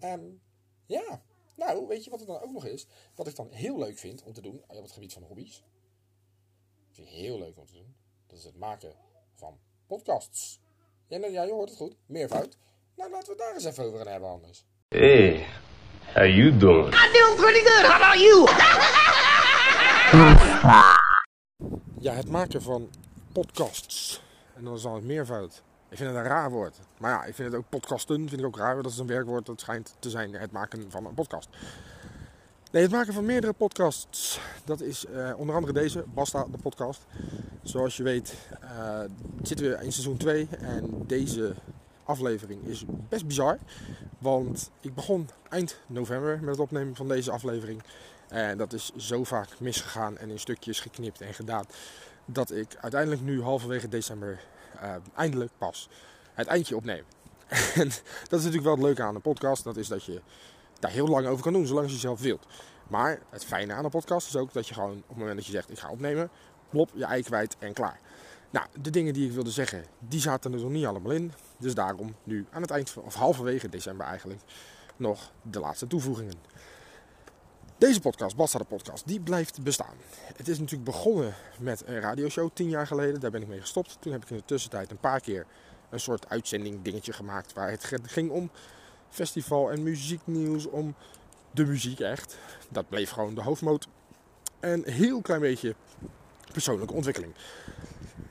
Um, 0.00 0.40
ja, 0.86 1.22
nou, 1.54 1.86
weet 1.86 2.04
je 2.04 2.10
wat 2.10 2.18
het 2.18 2.28
dan 2.28 2.40
ook 2.40 2.52
nog 2.52 2.64
is? 2.64 2.86
Wat 3.14 3.26
ik 3.26 3.36
dan 3.36 3.50
heel 3.50 3.78
leuk 3.78 3.98
vind 3.98 4.22
om 4.22 4.32
te 4.32 4.40
doen 4.40 4.62
op 4.66 4.82
het 4.82 4.92
gebied 4.92 5.12
van 5.12 5.22
hobby's. 5.22 5.62
vind 6.90 7.06
ik 7.08 7.14
heel 7.14 7.38
leuk 7.38 7.58
om 7.58 7.66
te 7.66 7.74
doen. 7.74 7.94
Dat 8.26 8.38
is 8.38 8.44
het 8.44 8.56
maken 8.56 8.94
podcasts. 9.90 10.60
Ja, 11.08 11.18
nou, 11.18 11.32
ja 11.32 11.42
je 11.42 11.52
hoort 11.52 11.68
het 11.68 11.78
goed. 11.78 11.96
Meervoud. 12.06 12.56
Nou, 12.96 13.10
laten 13.10 13.26
we 13.26 13.32
het 13.32 13.38
daar 13.38 13.54
eens 13.54 13.64
even 13.64 13.84
over 13.84 13.98
gaan 13.98 14.08
hebben 14.08 14.28
anders. 14.28 14.64
Hey, 14.88 15.46
how 16.14 16.26
you 16.26 16.56
doing? 16.56 16.94
I'm 16.94 17.12
doing 17.12 17.36
pretty 17.36 17.64
good. 17.68 17.86
How 17.86 18.02
about 18.02 18.20
you? 18.20 18.38
ja, 22.06 22.12
het 22.12 22.28
maken 22.28 22.62
van 22.62 22.90
podcasts. 23.32 24.22
En 24.56 24.64
dan 24.64 24.74
is 24.74 24.82
dan 24.82 24.94
het 24.94 25.04
meervoud. 25.04 25.62
Ik 25.88 25.96
vind 25.96 26.10
het 26.10 26.18
een 26.18 26.30
raar 26.30 26.50
woord. 26.50 26.76
Maar 26.98 27.10
ja, 27.10 27.24
ik 27.24 27.34
vind 27.34 27.52
het 27.52 27.60
ook 27.60 27.68
podcasten 27.68 28.28
vind 28.28 28.40
ik 28.40 28.46
ook 28.46 28.56
raar. 28.56 28.82
Dat 28.82 28.92
is 28.92 28.98
een 28.98 29.06
werkwoord 29.06 29.46
dat 29.46 29.60
schijnt 29.60 29.94
te 29.98 30.10
zijn 30.10 30.34
het 30.34 30.52
maken 30.52 30.90
van 30.90 31.06
een 31.06 31.14
podcast. 31.14 31.48
Nee, 32.72 32.82
het 32.82 32.90
maken 32.90 33.12
van 33.12 33.24
meerdere 33.24 33.52
podcasts. 33.52 34.40
Dat 34.64 34.80
is 34.80 35.04
uh, 35.04 35.32
onder 35.36 35.54
andere 35.54 35.72
deze, 35.72 36.04
Basta, 36.14 36.46
de 36.50 36.58
podcast. 36.58 37.06
Zoals 37.62 37.96
je 37.96 38.02
weet 38.02 38.34
uh, 38.62 39.00
zitten 39.42 39.70
we 39.70 39.84
in 39.84 39.92
seizoen 39.92 40.16
2 40.16 40.48
en 40.58 41.04
deze 41.06 41.54
aflevering 42.04 42.64
is 42.64 42.84
best 43.08 43.26
bizar. 43.26 43.58
Want 44.18 44.70
ik 44.80 44.94
begon 44.94 45.28
eind 45.48 45.80
november 45.86 46.38
met 46.40 46.48
het 46.48 46.58
opnemen 46.58 46.96
van 46.96 47.08
deze 47.08 47.30
aflevering. 47.30 47.82
En 48.28 48.58
dat 48.58 48.72
is 48.72 48.92
zo 48.96 49.24
vaak 49.24 49.48
misgegaan 49.58 50.18
en 50.18 50.30
in 50.30 50.38
stukjes 50.38 50.80
geknipt 50.80 51.20
en 51.20 51.34
gedaan. 51.34 51.64
Dat 52.24 52.50
ik 52.50 52.76
uiteindelijk 52.80 53.22
nu 53.22 53.42
halverwege 53.42 53.88
december 53.88 54.40
uh, 54.82 54.94
eindelijk 55.14 55.50
pas 55.58 55.88
het 56.34 56.46
eindje 56.46 56.76
opneem. 56.76 57.04
en 57.80 57.88
dat 58.28 58.38
is 58.38 58.44
natuurlijk 58.44 58.62
wel 58.62 58.74
het 58.74 58.82
leuke 58.82 59.02
aan 59.02 59.14
een 59.14 59.20
podcast. 59.20 59.64
Dat 59.64 59.76
is 59.76 59.88
dat 59.88 60.04
je 60.04 60.20
daar 60.80 60.90
heel 60.90 61.06
lang 61.06 61.26
over 61.26 61.42
kan 61.42 61.52
doen, 61.52 61.66
zolang 61.66 61.90
je 61.90 61.96
zelf 61.96 62.20
wilt. 62.20 62.46
Maar 62.88 63.20
het 63.30 63.44
fijne 63.44 63.72
aan 63.72 63.84
een 63.84 63.90
podcast 63.90 64.26
is 64.26 64.36
ook 64.36 64.52
dat 64.52 64.68
je 64.68 64.74
gewoon 64.74 64.96
op 64.96 65.08
het 65.08 65.16
moment 65.16 65.36
dat 65.36 65.46
je 65.46 65.52
zegt 65.52 65.70
ik 65.70 65.78
ga 65.78 65.90
opnemen, 65.90 66.30
plop 66.68 66.90
je 66.94 67.04
ei 67.04 67.22
kwijt 67.22 67.56
en 67.58 67.72
klaar. 67.72 68.00
Nou, 68.50 68.66
de 68.82 68.90
dingen 68.90 69.14
die 69.14 69.26
ik 69.26 69.32
wilde 69.32 69.50
zeggen, 69.50 69.84
die 69.98 70.20
zaten 70.20 70.52
er 70.52 70.60
nog 70.60 70.70
niet 70.70 70.86
allemaal 70.86 71.12
in. 71.12 71.32
Dus 71.58 71.74
daarom 71.74 72.14
nu 72.24 72.46
aan 72.50 72.62
het 72.62 72.70
eind, 72.70 72.96
of 73.04 73.14
halverwege 73.14 73.68
december 73.68 74.06
eigenlijk, 74.06 74.40
nog 74.96 75.32
de 75.42 75.60
laatste 75.60 75.86
toevoegingen. 75.86 76.34
Deze 77.78 78.00
podcast, 78.00 78.36
Basta 78.36 78.58
de 78.58 78.64
podcast, 78.64 79.06
die 79.06 79.20
blijft 79.20 79.62
bestaan. 79.62 79.96
Het 80.36 80.48
is 80.48 80.58
natuurlijk 80.58 80.90
begonnen 80.90 81.34
met 81.58 81.82
een 81.86 82.00
radioshow 82.00 82.50
tien 82.52 82.68
jaar 82.68 82.86
geleden. 82.86 83.20
Daar 83.20 83.30
ben 83.30 83.42
ik 83.42 83.48
mee 83.48 83.60
gestopt. 83.60 83.96
Toen 84.00 84.12
heb 84.12 84.22
ik 84.22 84.30
in 84.30 84.36
de 84.36 84.44
tussentijd 84.44 84.90
een 84.90 84.98
paar 84.98 85.20
keer 85.20 85.46
een 85.90 86.00
soort 86.00 86.28
uitzending 86.28 86.82
dingetje 86.82 87.12
gemaakt. 87.12 87.52
Waar 87.52 87.70
het 87.70 87.92
ging 88.02 88.30
om 88.30 88.50
festival 89.10 89.70
en 89.70 89.82
muzieknieuws. 89.82 90.66
Om 90.66 90.94
de 91.50 91.66
muziek 91.66 92.00
echt. 92.00 92.38
Dat 92.68 92.88
bleef 92.88 93.10
gewoon 93.10 93.34
de 93.34 93.42
hoofdmoot. 93.42 93.88
En 94.60 94.72
een 94.86 94.92
heel 94.92 95.20
klein 95.20 95.40
beetje 95.40 95.74
persoonlijke 96.52 96.94
ontwikkeling. 96.94 97.34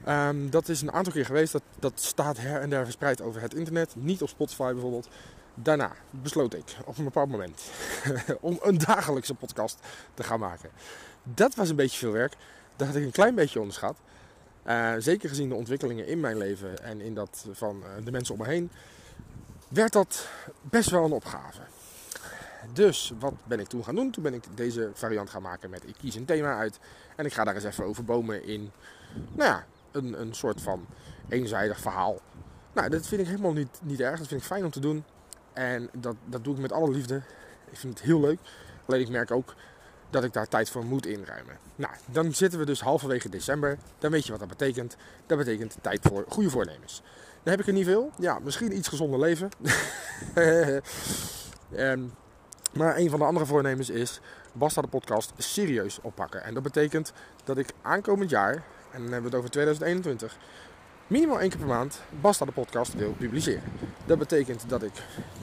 Um, 0.07 0.49
dat 0.49 0.69
is 0.69 0.81
een 0.81 0.91
aantal 0.91 1.13
keer 1.13 1.25
geweest. 1.25 1.51
Dat, 1.51 1.63
dat 1.79 1.93
staat 1.95 2.37
her 2.37 2.61
en 2.61 2.69
der 2.69 2.83
verspreid 2.83 3.21
over 3.21 3.41
het 3.41 3.53
internet. 3.53 3.95
Niet 3.95 4.21
op 4.21 4.29
Spotify 4.29 4.71
bijvoorbeeld. 4.71 5.07
Daarna 5.53 5.91
besloot 6.09 6.53
ik 6.53 6.77
op 6.85 6.97
een 6.97 7.03
bepaald 7.03 7.29
moment 7.29 7.61
om 8.41 8.59
een 8.61 8.77
dagelijkse 8.77 9.33
podcast 9.33 9.79
te 10.13 10.23
gaan 10.23 10.39
maken. 10.39 10.69
Dat 11.23 11.55
was 11.55 11.69
een 11.69 11.75
beetje 11.75 11.97
veel 11.97 12.11
werk. 12.11 12.35
Dat 12.75 12.87
had 12.87 12.95
ik 12.95 13.03
een 13.03 13.11
klein 13.11 13.35
beetje 13.35 13.59
onderschat. 13.59 13.97
Uh, 14.67 14.93
zeker 14.97 15.29
gezien 15.29 15.49
de 15.49 15.55
ontwikkelingen 15.55 16.07
in 16.07 16.19
mijn 16.19 16.37
leven 16.37 16.83
en 16.83 17.01
in 17.01 17.13
dat 17.13 17.47
van 17.51 17.83
uh, 17.83 18.05
de 18.05 18.11
mensen 18.11 18.33
om 18.33 18.41
me 18.41 18.47
heen, 18.47 18.71
werd 19.69 19.93
dat 19.93 20.27
best 20.61 20.89
wel 20.89 21.05
een 21.05 21.11
opgave. 21.11 21.61
Dus 22.73 23.13
wat 23.19 23.33
ben 23.43 23.59
ik 23.59 23.67
toen 23.67 23.83
gaan 23.83 23.95
doen? 23.95 24.11
Toen 24.11 24.23
ben 24.23 24.33
ik 24.33 24.43
deze 24.55 24.89
variant 24.93 25.29
gaan 25.29 25.41
maken 25.41 25.69
met 25.69 25.87
ik 25.87 25.95
kies 25.97 26.15
een 26.15 26.25
thema 26.25 26.57
uit 26.57 26.79
en 27.15 27.25
ik 27.25 27.33
ga 27.33 27.43
daar 27.43 27.55
eens 27.55 27.63
even 27.63 27.85
over 27.85 28.05
bomen 28.05 28.43
in, 28.43 28.71
nou 29.31 29.49
ja, 29.49 29.65
een, 29.91 30.21
een 30.21 30.33
soort 30.33 30.61
van 30.61 30.85
eenzijdig 31.29 31.79
verhaal. 31.79 32.19
Nou, 32.73 32.89
dat 32.89 33.07
vind 33.07 33.21
ik 33.21 33.27
helemaal 33.27 33.53
niet, 33.53 33.79
niet 33.81 33.99
erg. 33.99 34.17
Dat 34.17 34.27
vind 34.27 34.41
ik 34.41 34.47
fijn 34.47 34.65
om 34.65 34.71
te 34.71 34.79
doen. 34.79 35.03
En 35.53 35.89
dat, 35.93 36.15
dat 36.25 36.43
doe 36.43 36.53
ik 36.55 36.61
met 36.61 36.71
alle 36.71 36.91
liefde. 36.91 37.21
Ik 37.69 37.77
vind 37.77 37.93
het 37.93 38.07
heel 38.07 38.19
leuk. 38.19 38.39
Alleen 38.85 39.01
ik 39.01 39.09
merk 39.09 39.31
ook 39.31 39.55
dat 40.09 40.23
ik 40.23 40.33
daar 40.33 40.47
tijd 40.47 40.69
voor 40.69 40.85
moet 40.85 41.05
inruimen. 41.05 41.57
Nou, 41.75 41.93
dan 42.05 42.33
zitten 42.33 42.59
we 42.59 42.65
dus 42.65 42.81
halverwege 42.81 43.29
december. 43.29 43.77
Dan 43.97 44.11
weet 44.11 44.25
je 44.25 44.31
wat 44.31 44.39
dat 44.39 44.49
betekent. 44.49 44.95
Dat 45.25 45.37
betekent 45.37 45.77
tijd 45.81 45.99
voor 46.01 46.25
goede 46.27 46.49
voornemens. 46.49 47.01
Heb 47.49 47.59
ik 47.59 47.67
er 47.67 47.73
niet 47.73 47.85
veel. 47.85 48.11
Ja, 48.17 48.39
misschien 48.43 48.77
iets 48.77 48.87
gezonder 48.87 49.19
leven. 49.19 49.49
um, 51.75 52.11
maar 52.79 52.97
een 52.97 53.09
van 53.09 53.19
de 53.19 53.25
andere 53.25 53.45
voornemens 53.45 53.89
is 53.89 54.19
Basta 54.53 54.81
de 54.81 54.87
podcast 54.87 55.33
serieus 55.37 55.99
oppakken. 56.01 56.43
En 56.43 56.53
dat 56.53 56.63
betekent 56.63 57.13
dat 57.43 57.57
ik 57.57 57.73
aankomend 57.81 58.29
jaar, 58.29 58.53
en 58.91 59.01
dan 59.01 59.01
hebben 59.01 59.21
we 59.21 59.27
het 59.27 59.35
over 59.35 59.49
2021, 59.49 60.37
minimaal 61.07 61.39
één 61.39 61.49
keer 61.49 61.59
per 61.59 61.67
maand 61.67 62.01
Basta 62.21 62.45
de 62.45 62.51
podcast 62.51 62.93
wil 62.93 63.11
publiceren. 63.11 63.63
Dat 64.05 64.17
betekent 64.17 64.69
dat 64.69 64.83
ik 64.83 64.93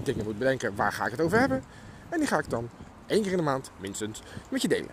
dingen 0.03 0.25
moet 0.25 0.39
bedenken 0.39 0.75
waar 0.75 0.93
ga 0.93 1.05
ik 1.05 1.11
het 1.11 1.21
over 1.21 1.39
hebben. 1.39 1.63
En 2.09 2.19
die 2.19 2.29
ga 2.29 2.39
ik 2.39 2.51
dan 2.51 2.71
één 3.07 3.23
keer 3.23 3.31
in 3.31 3.37
de 3.37 3.43
maand 3.43 3.71
minstens 3.81 4.23
met 4.49 4.63
je 4.63 4.69
delen. 4.69 4.91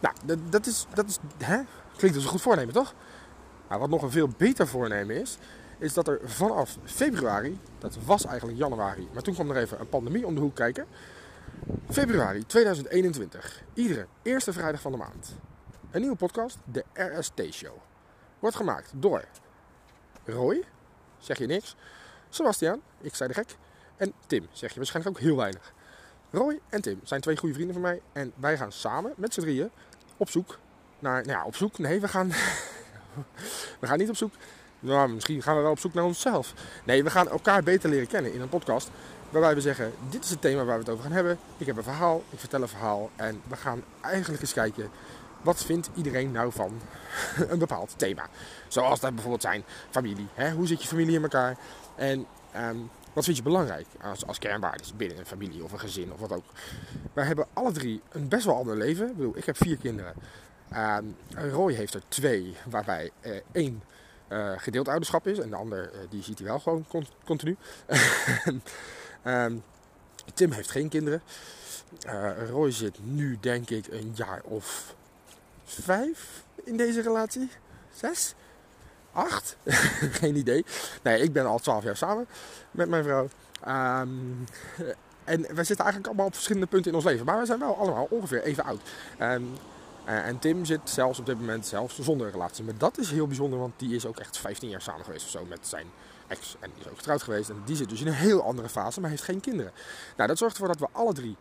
Nou, 0.00 0.14
dat, 0.24 0.38
dat 0.50 0.66
is, 0.66 0.86
dat 0.94 1.08
is 1.08 1.18
hè? 1.38 1.60
klinkt 1.96 2.16
als 2.16 2.24
een 2.24 2.32
goed 2.32 2.42
voornemen 2.42 2.74
toch? 2.74 2.94
Maar 3.68 3.78
wat 3.78 3.90
nog 3.90 4.02
een 4.02 4.10
veel 4.10 4.28
beter 4.36 4.66
voornemen 4.66 5.20
is, 5.20 5.38
is 5.82 5.94
dat 5.94 6.08
er 6.08 6.20
vanaf 6.24 6.78
februari, 6.84 7.58
dat 7.78 7.96
was 8.04 8.24
eigenlijk 8.24 8.58
januari, 8.58 9.08
maar 9.12 9.22
toen 9.22 9.34
kwam 9.34 9.50
er 9.50 9.56
even 9.56 9.80
een 9.80 9.88
pandemie 9.88 10.26
om 10.26 10.34
de 10.34 10.40
hoek 10.40 10.54
kijken. 10.54 10.86
Februari 11.90 12.46
2021, 12.46 13.62
iedere 13.74 14.06
eerste 14.22 14.52
vrijdag 14.52 14.80
van 14.80 14.92
de 14.92 14.98
maand. 14.98 15.36
Een 15.90 16.00
nieuwe 16.00 16.16
podcast, 16.16 16.58
de 16.64 16.84
RST 16.92 17.42
Show. 17.50 17.76
Wordt 18.38 18.56
gemaakt 18.56 18.92
door 18.96 19.24
Roy, 20.24 20.64
zeg 21.18 21.38
je 21.38 21.46
niks. 21.46 21.76
Sebastian, 22.28 22.80
ik 23.00 23.14
zei 23.14 23.28
de 23.28 23.34
gek. 23.34 23.56
en 23.96 24.12
Tim. 24.26 24.46
Zeg 24.52 24.70
je 24.70 24.76
waarschijnlijk 24.76 25.16
ook 25.16 25.22
heel 25.22 25.36
weinig. 25.36 25.72
Roy 26.30 26.60
en 26.68 26.82
Tim 26.82 27.00
zijn 27.02 27.20
twee 27.20 27.36
goede 27.36 27.54
vrienden 27.54 27.74
van 27.74 27.82
mij. 27.82 28.00
En 28.12 28.32
wij 28.36 28.56
gaan 28.56 28.72
samen 28.72 29.12
met 29.16 29.34
z'n 29.34 29.40
drieën 29.40 29.70
op 30.16 30.30
zoek 30.30 30.58
naar... 30.98 31.26
Nou 31.26 31.38
ja, 31.38 31.44
op 31.44 31.56
zoek? 31.56 31.78
Nee, 31.78 32.00
we 32.00 32.08
gaan... 32.08 32.28
we 33.80 33.86
gaan 33.86 33.98
niet 33.98 34.08
op 34.08 34.16
zoek... 34.16 34.32
Nou, 34.82 35.12
misschien 35.12 35.42
gaan 35.42 35.56
we 35.56 35.62
wel 35.62 35.70
op 35.70 35.78
zoek 35.78 35.94
naar 35.94 36.04
onszelf. 36.04 36.54
Nee, 36.84 37.04
we 37.04 37.10
gaan 37.10 37.28
elkaar 37.28 37.62
beter 37.62 37.90
leren 37.90 38.06
kennen 38.06 38.32
in 38.32 38.40
een 38.40 38.48
podcast. 38.48 38.90
Waarbij 39.30 39.54
we 39.54 39.60
zeggen, 39.60 39.92
dit 40.10 40.24
is 40.24 40.30
het 40.30 40.40
thema 40.40 40.64
waar 40.64 40.74
we 40.74 40.80
het 40.80 40.92
over 40.92 41.04
gaan 41.04 41.12
hebben. 41.12 41.38
Ik 41.56 41.66
heb 41.66 41.76
een 41.76 41.82
verhaal, 41.82 42.22
ik 42.30 42.38
vertel 42.38 42.62
een 42.62 42.68
verhaal. 42.68 43.10
En 43.16 43.40
we 43.48 43.56
gaan 43.56 43.82
eigenlijk 44.00 44.42
eens 44.42 44.52
kijken, 44.52 44.90
wat 45.42 45.64
vindt 45.64 45.90
iedereen 45.94 46.30
nou 46.30 46.52
van 46.52 46.80
een 47.50 47.58
bepaald 47.58 47.94
thema? 47.96 48.28
Zoals 48.68 49.00
dat 49.00 49.10
bijvoorbeeld 49.10 49.42
zijn 49.42 49.64
familie. 49.90 50.26
Hè? 50.34 50.50
Hoe 50.50 50.66
zit 50.66 50.82
je 50.82 50.88
familie 50.88 51.16
in 51.16 51.22
elkaar? 51.22 51.56
En 51.94 52.26
ehm, 52.52 52.76
wat 53.12 53.24
vind 53.24 53.36
je 53.36 53.42
belangrijk 53.42 53.86
als, 54.02 54.26
als 54.26 54.38
kernwaardes 54.38 54.96
binnen 54.96 55.18
een 55.18 55.26
familie 55.26 55.64
of 55.64 55.72
een 55.72 55.80
gezin 55.80 56.12
of 56.12 56.20
wat 56.20 56.32
ook? 56.32 56.44
Wij 57.12 57.24
hebben 57.24 57.46
alle 57.52 57.72
drie 57.72 58.00
een 58.10 58.28
best 58.28 58.44
wel 58.44 58.56
ander 58.56 58.76
leven. 58.76 59.08
Ik 59.08 59.16
bedoel, 59.16 59.36
ik 59.36 59.44
heb 59.44 59.56
vier 59.56 59.76
kinderen. 59.76 60.14
Ehm, 60.70 61.04
Roy 61.50 61.72
heeft 61.72 61.94
er 61.94 62.02
twee, 62.08 62.56
waarbij 62.70 63.10
eh, 63.20 63.32
één 63.52 63.82
eh, 64.32 64.52
gedeeld 64.56 64.88
ouderschap 64.88 65.26
is. 65.26 65.38
En 65.38 65.50
de 65.50 65.56
ander, 65.56 65.90
eh, 65.92 65.98
die 66.10 66.22
ziet 66.22 66.38
hij 66.38 66.46
wel 66.48 66.58
gewoon 66.58 66.84
con- 66.88 67.06
continu. 67.24 67.56
Ehm, 69.22 69.56
Tim 70.34 70.50
heeft 70.52 70.70
geen 70.70 70.88
kinderen. 70.88 71.22
Eh, 72.06 72.48
Roy 72.48 72.70
zit 72.70 72.98
nu 73.02 73.38
denk 73.40 73.70
ik 73.70 73.86
een 73.86 74.12
jaar 74.14 74.40
of 74.44 74.94
vijf 75.64 76.42
in 76.64 76.76
deze 76.76 77.00
relatie. 77.02 77.50
Zes? 77.94 78.34
Acht? 79.12 79.56
geen 80.20 80.36
idee. 80.36 80.64
Nee, 81.02 81.22
ik 81.22 81.32
ben 81.32 81.46
al 81.46 81.58
twaalf 81.58 81.84
jaar 81.84 81.96
samen 81.96 82.26
met 82.70 82.88
mijn 82.88 83.04
vrouw. 83.04 83.28
Ehm, 83.64 84.08
en 85.24 85.40
wij 85.54 85.64
zitten 85.64 85.84
eigenlijk 85.84 86.06
allemaal 86.06 86.26
op 86.26 86.34
verschillende 86.34 86.66
punten 86.66 86.90
in 86.90 86.96
ons 86.96 87.06
leven. 87.06 87.26
Maar 87.26 87.38
we 87.38 87.46
zijn 87.46 87.58
wel 87.58 87.76
allemaal 87.76 88.06
ongeveer 88.10 88.42
even 88.42 88.64
oud. 88.64 88.80
Ehm, 89.18 89.42
eh, 90.04 90.26
en 90.26 90.38
Tim 90.38 90.64
zit 90.64 90.80
zelfs 90.84 91.18
op 91.18 91.26
dit 91.26 91.38
moment 91.38 91.66
zelfs 91.66 91.98
zonder 92.00 92.26
een 92.26 92.32
relatie. 92.32 92.64
Maar 92.64 92.78
dat 92.78 92.98
is 92.98 93.10
heel 93.10 93.26
bijzonder, 93.26 93.58
want 93.58 93.72
die 93.76 93.94
is 93.94 94.06
ook 94.06 94.18
echt 94.18 94.38
15 94.38 94.68
jaar 94.68 94.82
samen 94.82 95.04
geweest 95.04 95.24
of 95.24 95.30
zo 95.30 95.44
met 95.44 95.66
zijn 95.66 95.86
ex. 96.28 96.56
En 96.60 96.70
die 96.74 96.84
is 96.84 96.90
ook 96.90 96.96
getrouwd 96.96 97.22
geweest. 97.22 97.50
En 97.50 97.62
die 97.64 97.76
zit 97.76 97.88
dus 97.88 98.00
in 98.00 98.06
een 98.06 98.12
heel 98.12 98.42
andere 98.42 98.68
fase, 98.68 99.00
maar 99.00 99.10
heeft 99.10 99.22
geen 99.22 99.40
kinderen. 99.40 99.72
Nou, 100.16 100.28
dat 100.28 100.38
zorgt 100.38 100.54
ervoor 100.54 100.76
dat 100.76 100.90
we 100.90 100.98
alle 100.98 101.12
drie 101.12 101.36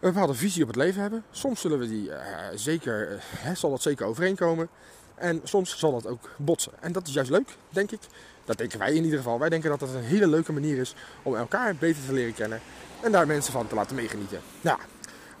een 0.00 0.12
bepaalde 0.12 0.34
visie 0.34 0.62
op 0.62 0.68
het 0.68 0.76
leven 0.76 1.00
hebben. 1.00 1.24
Soms 1.30 1.60
zullen 1.60 1.78
we 1.78 1.88
die 1.88 2.12
eh, 2.12 2.46
zeker, 2.54 3.12
eh, 3.12 3.18
hè, 3.20 3.54
zal 3.54 3.70
dat 3.70 3.82
zeker 3.82 4.06
overeenkomen. 4.06 4.68
En 5.14 5.40
soms 5.44 5.78
zal 5.78 5.92
dat 5.92 6.06
ook 6.06 6.30
botsen. 6.36 6.72
En 6.80 6.92
dat 6.92 7.06
is 7.06 7.14
juist 7.14 7.30
leuk, 7.30 7.56
denk 7.68 7.90
ik. 7.90 8.00
Dat 8.44 8.58
denken 8.58 8.78
wij 8.78 8.94
in 8.94 9.04
ieder 9.04 9.18
geval. 9.18 9.38
Wij 9.38 9.48
denken 9.48 9.70
dat 9.70 9.80
dat 9.80 9.88
een 9.88 10.02
hele 10.02 10.26
leuke 10.26 10.52
manier 10.52 10.78
is 10.78 10.94
om 11.22 11.34
elkaar 11.36 11.76
beter 11.76 12.06
te 12.06 12.12
leren 12.12 12.34
kennen. 12.34 12.60
En 13.02 13.12
daar 13.12 13.26
mensen 13.26 13.52
van 13.52 13.66
te 13.66 13.74
laten 13.74 13.96
meegenieten. 13.96 14.40
Nou, 14.60 14.78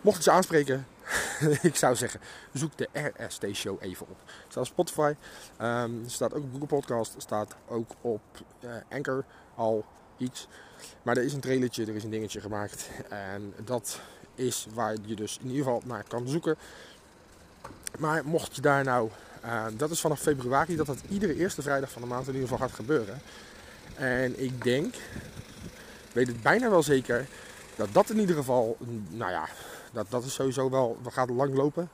mocht 0.00 0.16
het 0.16 0.24
je 0.24 0.30
aanspreken, 0.30 0.86
ik 1.62 1.76
zou 1.76 1.96
zeggen, 1.96 2.20
zoek 2.52 2.76
de 2.76 2.88
RST 2.92 3.44
Show 3.52 3.82
even 3.82 4.06
op. 4.08 4.16
Het 4.46 4.56
op 4.56 4.66
Spotify, 4.66 5.14
ehm, 5.56 5.90
staat 6.06 6.34
ook 6.34 6.42
op 6.42 6.50
Google 6.50 6.66
Podcast, 6.66 7.14
staat 7.16 7.54
ook 7.68 7.90
op 8.00 8.20
eh, 8.60 8.70
Anchor 8.90 9.24
al 9.54 9.84
iets. 10.16 10.48
Maar 11.02 11.16
er 11.16 11.24
is 11.24 11.32
een 11.32 11.40
trailertje, 11.40 11.86
er 11.86 11.94
is 11.94 12.04
een 12.04 12.10
dingetje 12.10 12.40
gemaakt. 12.40 12.88
En 13.08 13.54
dat 13.64 14.00
is 14.34 14.66
waar 14.74 14.96
je 15.04 15.14
dus 15.14 15.38
in 15.42 15.48
ieder 15.48 15.64
geval 15.64 15.82
naar 15.84 16.04
kan 16.08 16.28
zoeken. 16.28 16.56
Maar 17.98 18.24
mocht 18.24 18.56
je 18.56 18.60
daar 18.60 18.84
nou, 18.84 19.10
eh, 19.42 19.66
dat 19.76 19.90
is 19.90 20.00
vanaf 20.00 20.20
februari 20.20 20.76
dat 20.76 20.86
dat 20.86 21.02
iedere 21.08 21.34
eerste 21.34 21.62
vrijdag 21.62 21.90
van 21.90 22.02
de 22.02 22.08
maand 22.08 22.28
in 22.28 22.34
ieder 22.34 22.48
geval 22.48 22.66
gaat 22.66 22.76
gebeuren. 22.76 23.20
En 23.94 24.42
ik 24.42 24.64
denk, 24.64 24.94
weet 26.12 26.26
het 26.26 26.42
bijna 26.42 26.70
wel 26.70 26.82
zeker, 26.82 27.26
dat 27.76 27.88
dat 27.92 28.10
in 28.10 28.18
ieder 28.18 28.36
geval, 28.36 28.76
nou 29.08 29.30
ja, 29.30 29.48
dat, 29.92 30.06
dat 30.10 30.24
is 30.24 30.34
sowieso 30.34 30.70
wel, 30.70 30.98
we 31.02 31.10
gaan 31.10 31.34
lang 31.34 31.54
lopen. 31.54 31.90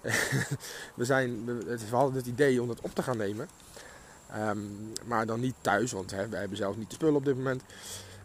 we, 0.94 1.04
zijn, 1.04 1.44
we, 1.44 1.78
hadden 1.90 2.14
het 2.14 2.26
idee 2.26 2.62
om 2.62 2.68
dat 2.68 2.80
op 2.80 2.94
te 2.94 3.02
gaan 3.02 3.16
nemen. 3.16 3.48
Ehm, 4.30 4.58
maar 5.04 5.26
dan 5.26 5.40
niet 5.40 5.54
thuis, 5.60 5.92
want 5.92 6.10
hè, 6.10 6.28
we 6.28 6.36
hebben 6.36 6.56
zelf 6.56 6.76
niet 6.76 6.88
de 6.88 6.94
spullen 6.94 7.14
op 7.14 7.24
dit 7.24 7.36
moment. 7.36 7.62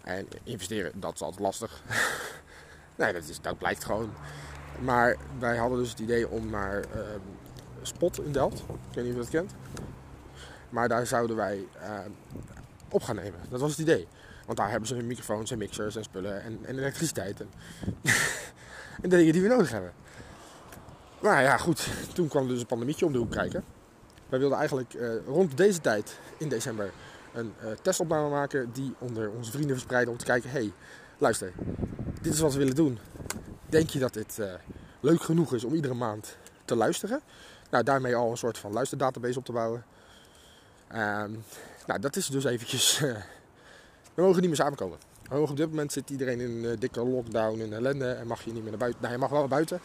En 0.04 0.28
investeren, 0.44 1.00
dat 1.00 1.14
is 1.14 1.22
altijd 1.22 1.42
lastig. 1.42 1.82
nee, 2.96 3.14
dat, 3.14 3.24
is, 3.28 3.42
dat 3.42 3.58
blijkt 3.58 3.84
gewoon. 3.84 4.14
Maar 4.80 5.18
wij 5.40 5.58
hadden 5.58 5.80
dus 5.80 5.90
het 5.90 6.00
idee 6.00 6.30
om 6.30 6.50
naar 6.50 6.80
ehm, 6.80 7.20
Spot 7.82 8.24
in 8.24 8.32
Delft. 8.32 8.60
Ik 8.60 8.96
weet 8.96 9.06
niet 9.06 9.16
of 9.20 9.32
je 9.32 9.38
dat 9.38 9.48
kent. 9.48 9.54
Maar 10.70 10.88
daar 10.88 11.08
zouden 11.08 11.36
wij 11.36 11.68
ehm, 11.82 12.10
op 12.90 13.04
gaan 13.04 13.16
nemen. 13.16 13.40
Dat 13.50 13.60
was 13.60 13.70
het 13.70 13.80
idee. 13.80 14.08
Want 14.46 14.58
daar 14.58 14.70
hebben 14.70 14.88
ze 14.88 14.96
microfoons 14.96 15.52
en 15.52 15.58
mixers 15.58 15.96
en 15.96 16.04
spullen 16.04 16.44
en, 16.44 16.60
en 16.62 16.78
elektriciteit. 16.78 17.42
En, 17.42 17.50
en 19.02 19.10
de 19.10 19.18
dingen 19.18 19.34
die 19.34 19.42
we 19.42 19.48
nodig 19.48 19.72
hebben. 19.72 19.94
Maar 21.22 21.44
ja, 21.44 21.58
goed. 21.58 21.88
Toen 22.14 22.28
kwam 22.28 22.48
dus 22.48 22.60
een 22.60 22.66
pandemietje 22.66 23.06
om 23.06 23.12
de 23.12 23.18
hoek 23.18 23.32
kijken. 23.32 23.64
Wij 24.30 24.40
wilden 24.40 24.58
eigenlijk 24.58 24.94
eh, 24.94 25.10
rond 25.26 25.58
deze 25.58 25.82
tijd 25.82 26.20
in 26.38 26.50
december 26.50 26.92
een 27.34 27.54
eh, 27.62 27.72
testopname 27.82 28.30
maken 28.30 28.72
die 28.74 28.94
onder 28.98 29.30
onze 29.30 29.52
vrienden 29.52 29.76
verspreiden 29.76 30.12
om 30.12 30.20
te 30.20 30.26
kijken, 30.26 30.50
hey, 30.50 30.74
luister, 31.18 31.54
dit 32.22 32.34
is 32.34 32.40
wat 32.40 32.54
we 32.54 32.58
willen 32.58 32.76
doen. 32.76 33.00
Denk 33.70 33.90
je 33.90 34.00
dat 34.00 34.14
dit 34.14 34.40
eh, 34.40 34.54
leuk 35.00 35.22
genoeg 35.22 35.54
is 35.54 35.64
om 35.64 35.74
iedere 35.74 35.94
maand 35.94 36.38
te 36.66 36.76
luisteren? 36.76 37.22
Nou, 37.70 37.84
daarmee 37.84 38.16
al 38.16 38.32
een 38.32 38.38
soort 38.38 38.58
van 38.58 38.74
luisterdatabase 38.74 39.40
op 39.40 39.46
te 39.46 39.52
bouwen. 39.52 39.86
Ehm, 40.88 41.32
nou, 41.88 42.00
dat 42.00 42.16
is 42.16 42.28
dus 42.28 42.44
eventjes... 42.44 43.02
eh, 43.02 43.16
we 44.14 44.22
mogen 44.22 44.40
niet 44.40 44.50
meer 44.50 44.60
samenkomen. 44.60 44.98
Op 45.30 45.58
dit 45.58 45.70
moment 45.70 45.92
zit 45.92 46.10
iedereen 46.10 46.40
in 46.40 46.50
een 46.52 46.72
eh, 46.72 46.80
dikke 46.80 47.06
lockdown 47.06 47.60
in 47.60 47.74
ellende 47.74 48.12
en 48.12 48.28
mag 48.28 48.44
je 48.44 48.52
niet 48.52 48.62
meer 48.62 48.70
naar 48.70 48.80
buiten. 48.80 49.02
Nou, 49.02 49.14
je 49.14 49.20
mag 49.20 49.30
wel 49.30 49.40
naar 49.40 49.48
buiten, 49.48 49.80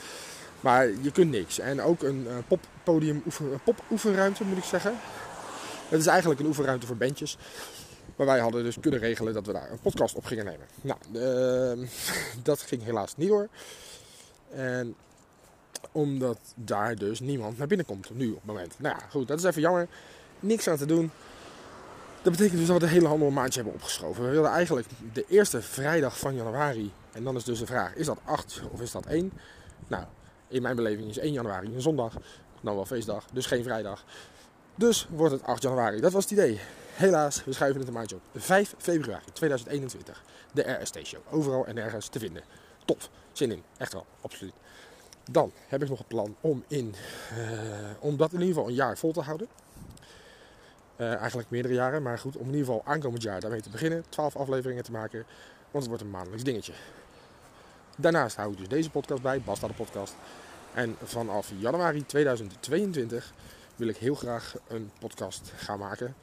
maar 0.60 0.88
je 1.00 1.12
kunt 1.12 1.30
niks. 1.30 1.58
En 1.58 1.82
ook 1.82 2.02
een 2.02 2.26
eh, 2.28 2.34
poppodium, 2.48 3.22
een 3.38 3.62
pop-oefenruimte 3.64 4.44
moet 4.44 4.58
ik 4.58 4.64
zeggen. 4.64 4.94
Het 5.88 6.00
is 6.00 6.06
eigenlijk 6.06 6.40
een 6.40 6.46
oefenruimte 6.46 6.86
voor 6.86 6.96
bandjes. 6.96 7.38
Maar 8.16 8.26
wij 8.26 8.38
hadden 8.38 8.64
dus 8.64 8.80
kunnen 8.80 9.00
regelen 9.00 9.34
dat 9.34 9.46
we 9.46 9.52
daar 9.52 9.70
een 9.70 9.80
podcast 9.80 10.14
op 10.14 10.24
gingen 10.24 10.44
nemen. 10.44 10.66
Nou, 10.80 10.98
ehm, 11.14 11.86
dat 12.48 12.60
ging 12.60 12.82
helaas 12.82 13.16
niet 13.16 13.28
door. 13.28 13.48
En 14.50 14.94
omdat 15.92 16.38
daar 16.54 16.96
dus 16.96 17.20
niemand 17.20 17.58
naar 17.58 17.66
binnen 17.66 17.86
komt 17.86 18.10
nu 18.14 18.28
op 18.28 18.34
het 18.34 18.44
moment. 18.44 18.74
Nou 18.78 18.96
ja, 18.98 19.06
goed, 19.10 19.28
dat 19.28 19.38
is 19.38 19.44
even 19.44 19.60
jammer. 19.60 19.88
Niks 20.40 20.68
aan 20.68 20.76
te 20.76 20.86
doen. 20.86 21.10
Dat 22.22 22.32
betekent 22.32 22.58
dus 22.58 22.66
dat 22.66 22.80
we 22.80 22.86
de 22.86 22.92
hele 22.92 23.06
handel 23.06 23.26
een 23.26 23.34
maandje 23.34 23.60
hebben 23.60 23.74
opgeschoven. 23.74 24.24
We 24.24 24.30
wilden 24.30 24.50
eigenlijk 24.50 24.88
de 25.12 25.24
eerste 25.28 25.62
vrijdag 25.62 26.18
van 26.18 26.34
januari. 26.34 26.92
En 27.12 27.24
dan 27.24 27.36
is 27.36 27.44
dus 27.44 27.58
de 27.58 27.66
vraag, 27.66 27.94
is 27.94 28.06
dat 28.06 28.18
8 28.24 28.62
of 28.70 28.80
is 28.80 28.90
dat 28.90 29.06
1? 29.06 29.32
Nou, 29.86 30.04
in 30.48 30.62
mijn 30.62 30.76
beleving 30.76 31.08
is 31.08 31.18
1 31.18 31.32
januari 31.32 31.74
een 31.74 31.80
zondag. 31.80 32.16
Dan 32.60 32.74
wel 32.74 32.84
feestdag, 32.84 33.26
dus 33.32 33.46
geen 33.46 33.62
vrijdag. 33.62 34.04
Dus 34.74 35.08
wordt 35.10 35.32
het 35.32 35.42
8 35.42 35.62
januari. 35.62 36.00
Dat 36.00 36.12
was 36.12 36.22
het 36.22 36.32
idee. 36.32 36.60
Helaas, 36.94 37.44
we 37.44 37.52
schuiven 37.52 37.80
het 37.80 37.88
een 37.88 37.94
maandje 37.94 38.16
op. 38.16 38.22
5 38.34 38.74
februari 38.78 39.24
2021. 39.32 40.22
De 40.52 40.78
RST 40.82 40.98
Show. 41.02 41.20
Overal 41.30 41.66
en 41.66 41.78
ergens 41.78 42.08
te 42.08 42.18
vinden. 42.18 42.42
Top. 42.84 43.08
Zin 43.32 43.50
in. 43.50 43.62
Echt 43.76 43.92
wel. 43.92 44.06
Absoluut. 44.20 44.54
Dan 45.30 45.52
heb 45.68 45.82
ik 45.82 45.88
nog 45.88 45.98
een 45.98 46.06
plan 46.06 46.36
om, 46.40 46.64
in, 46.68 46.94
eh, 47.30 47.38
om 47.98 48.16
dat 48.16 48.32
in 48.32 48.38
ieder 48.38 48.54
geval 48.54 48.68
een 48.68 48.74
jaar 48.74 48.98
vol 48.98 49.12
te 49.12 49.20
houden. 49.20 49.48
Eh, 51.02 51.16
eigenlijk 51.16 51.50
meerdere 51.50 51.74
jaren, 51.74 52.02
maar 52.02 52.18
goed, 52.18 52.36
om 52.36 52.46
in 52.46 52.54
ieder 52.54 52.66
geval 52.66 52.82
aankomend 52.84 53.22
jaar 53.22 53.40
daarmee 53.40 53.60
te 53.60 53.70
beginnen. 53.70 54.04
12 54.08 54.36
afleveringen 54.36 54.84
te 54.84 54.92
maken, 54.92 55.24
want 55.70 55.84
het 55.84 55.86
wordt 55.86 56.02
een 56.02 56.10
maandelijks 56.10 56.44
dingetje. 56.44 56.72
Daarnaast 57.96 58.36
hou 58.36 58.52
ik 58.52 58.58
dus 58.58 58.68
deze 58.68 58.90
podcast 58.90 59.22
bij, 59.22 59.40
Basta 59.40 59.66
de 59.66 59.72
podcast. 59.72 60.14
En 60.74 60.96
vanaf 61.02 61.52
januari 61.58 62.06
2022 62.06 63.32
wil 63.76 63.88
ik 63.88 63.96
heel 63.96 64.14
graag 64.14 64.54
een 64.68 64.90
podcast 64.98 65.52
gaan 65.56 65.78
maken. 65.78 66.14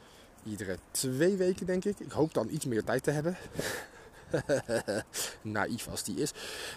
Iedere 0.43 0.77
twee 0.91 1.35
weken 1.35 1.65
denk 1.65 1.85
ik. 1.85 1.99
Ik 1.99 2.11
hoop 2.11 2.33
dan 2.33 2.49
iets 2.49 2.65
meer 2.65 2.83
tijd 2.83 3.03
te 3.03 3.11
hebben. 3.11 3.37
Naïef 5.41 5.87
als 5.87 6.03
die 6.03 6.15
is. 6.15 6.31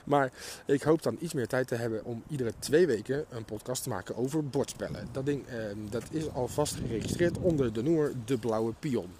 Maar 0.04 0.32
ik 0.66 0.82
hoop 0.82 1.02
dan 1.02 1.16
iets 1.20 1.32
meer 1.32 1.46
tijd 1.46 1.68
te 1.68 1.74
hebben 1.74 2.04
om 2.04 2.22
iedere 2.28 2.52
twee 2.58 2.86
weken 2.86 3.24
een 3.30 3.44
podcast 3.44 3.82
te 3.82 3.88
maken 3.88 4.16
over 4.16 4.48
bordspellen. 4.48 5.08
Dat 5.12 5.26
ding 5.26 5.46
eh, 5.46 5.56
dat 5.90 6.02
is 6.10 6.28
alvast 6.28 6.74
geregistreerd 6.74 7.38
onder 7.38 7.72
de 7.72 7.82
noemer 7.82 8.12
De 8.24 8.38
Blauwe 8.38 8.72
Pion. 8.78 9.10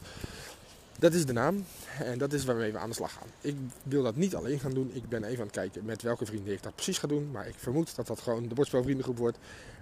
Dat 0.98 1.12
is 1.12 1.26
de 1.26 1.32
naam 1.32 1.64
en 1.98 2.18
dat 2.18 2.32
is 2.32 2.44
waarmee 2.44 2.72
we 2.72 2.78
aan 2.78 2.88
de 2.88 2.94
slag 2.94 3.12
gaan. 3.12 3.28
Ik 3.40 3.56
wil 3.82 4.02
dat 4.02 4.16
niet 4.16 4.34
alleen 4.34 4.60
gaan 4.60 4.74
doen. 4.74 4.90
Ik 4.94 5.08
ben 5.08 5.24
even 5.24 5.38
aan 5.38 5.46
het 5.46 5.54
kijken 5.54 5.84
met 5.84 6.02
welke 6.02 6.26
vrienden 6.26 6.52
ik 6.52 6.62
dat 6.62 6.74
precies 6.74 6.98
ga 6.98 7.06
doen. 7.06 7.30
Maar 7.30 7.48
ik 7.48 7.54
vermoed 7.56 7.96
dat 7.96 8.06
dat 8.06 8.20
gewoon 8.20 8.48
de 8.48 8.54
bordspelvriendengroep 8.54 9.18
wordt. 9.18 9.38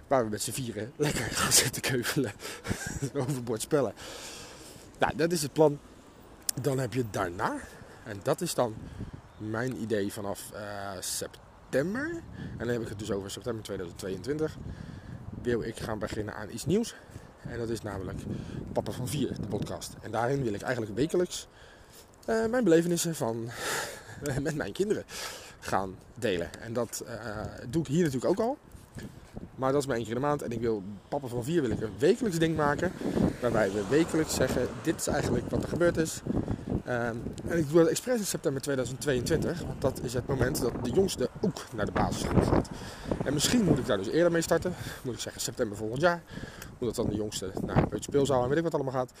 Waar 0.07 0.23
we 0.23 0.29
met 0.29 0.41
z'n 0.41 0.51
vieren 0.51 0.91
lekker 0.97 1.23
gaan 1.23 1.51
zitten 1.51 1.81
keuvelen 1.81 2.31
over 3.21 3.43
bordspellen. 3.43 3.93
Nou, 4.99 5.15
dat 5.15 5.31
is 5.31 5.41
het 5.41 5.53
plan. 5.53 5.79
Dan 6.61 6.79
heb 6.79 6.93
je 6.93 7.03
daarna, 7.11 7.55
en 8.03 8.19
dat 8.23 8.41
is 8.41 8.53
dan 8.53 8.75
mijn 9.37 9.81
idee 9.81 10.13
vanaf 10.13 10.51
eh, 10.51 10.91
september. 10.99 12.09
En 12.57 12.57
dan 12.57 12.67
heb 12.67 12.81
ik 12.81 12.87
het 12.87 12.99
dus 12.99 13.11
over 13.11 13.31
september 13.31 13.63
2022. 13.63 14.57
Wil 15.41 15.61
ik 15.61 15.79
gaan 15.79 15.99
beginnen 15.99 16.35
aan 16.35 16.49
iets 16.49 16.65
nieuws. 16.65 16.95
En 17.41 17.57
dat 17.57 17.69
is 17.69 17.81
namelijk 17.81 18.19
Papa 18.73 18.91
van 18.91 19.07
Vier, 19.07 19.41
de 19.41 19.47
podcast. 19.47 19.95
En 20.01 20.11
daarin 20.11 20.43
wil 20.43 20.53
ik 20.53 20.61
eigenlijk 20.61 20.95
wekelijks 20.95 21.47
eh, 22.25 22.45
mijn 22.45 22.63
belevenissen 22.63 23.15
van, 23.15 23.49
met 24.41 24.55
mijn 24.55 24.71
kinderen 24.71 25.03
gaan 25.59 25.95
delen. 26.15 26.49
En 26.61 26.73
dat 26.73 27.03
eh, 27.07 27.45
doe 27.69 27.81
ik 27.81 27.87
hier 27.87 28.03
natuurlijk 28.03 28.31
ook 28.31 28.47
al. 28.47 28.57
Maar 29.55 29.71
dat 29.71 29.81
is 29.81 29.87
maar 29.87 29.95
één 29.95 30.05
keer 30.05 30.15
in 30.15 30.21
de 30.21 30.27
maand. 30.27 30.41
En 30.41 30.51
ik 30.51 30.59
wil, 30.59 30.83
papa 31.07 31.27
van 31.27 31.43
vier 31.43 31.61
wil 31.61 31.71
ik 31.71 31.81
een 31.81 31.97
wekelijks 31.97 32.39
ding 32.39 32.55
maken. 32.55 32.91
Waarbij 33.41 33.71
we 33.71 33.87
wekelijks 33.89 34.35
zeggen, 34.35 34.67
dit 34.81 34.95
is 34.99 35.07
eigenlijk 35.07 35.49
wat 35.49 35.63
er 35.63 35.69
gebeurd 35.69 35.97
is. 35.97 36.21
Ehm, 36.85 37.15
en 37.47 37.57
ik 37.57 37.69
doe 37.69 37.79
dat 37.79 37.87
expres 37.87 38.19
in 38.19 38.25
september 38.25 38.61
2022. 38.61 39.61
Want 39.61 39.81
dat 39.81 39.99
is 40.03 40.13
het 40.13 40.27
moment 40.27 40.61
dat 40.61 40.83
de 40.83 40.89
jongste 40.89 41.29
ook 41.41 41.65
naar 41.75 41.85
de 41.85 41.91
basisschool 41.91 42.41
gaat. 42.41 42.69
En 43.25 43.33
misschien 43.33 43.63
moet 43.63 43.77
ik 43.77 43.85
daar 43.85 43.97
dus 43.97 44.07
eerder 44.07 44.31
mee 44.31 44.41
starten. 44.41 44.73
Moet 45.03 45.13
ik 45.13 45.19
zeggen 45.19 45.41
september 45.41 45.77
volgend 45.77 46.01
jaar. 46.01 46.21
Omdat 46.79 46.95
dan 46.95 47.09
de 47.09 47.15
jongste 47.15 47.51
naar 47.65 47.85
een 47.89 48.03
speelzaal 48.03 48.43
en 48.43 48.49
weet 48.49 48.57
ik 48.57 48.63
wat 48.63 48.73
allemaal 48.73 48.93
gaat. 48.93 49.11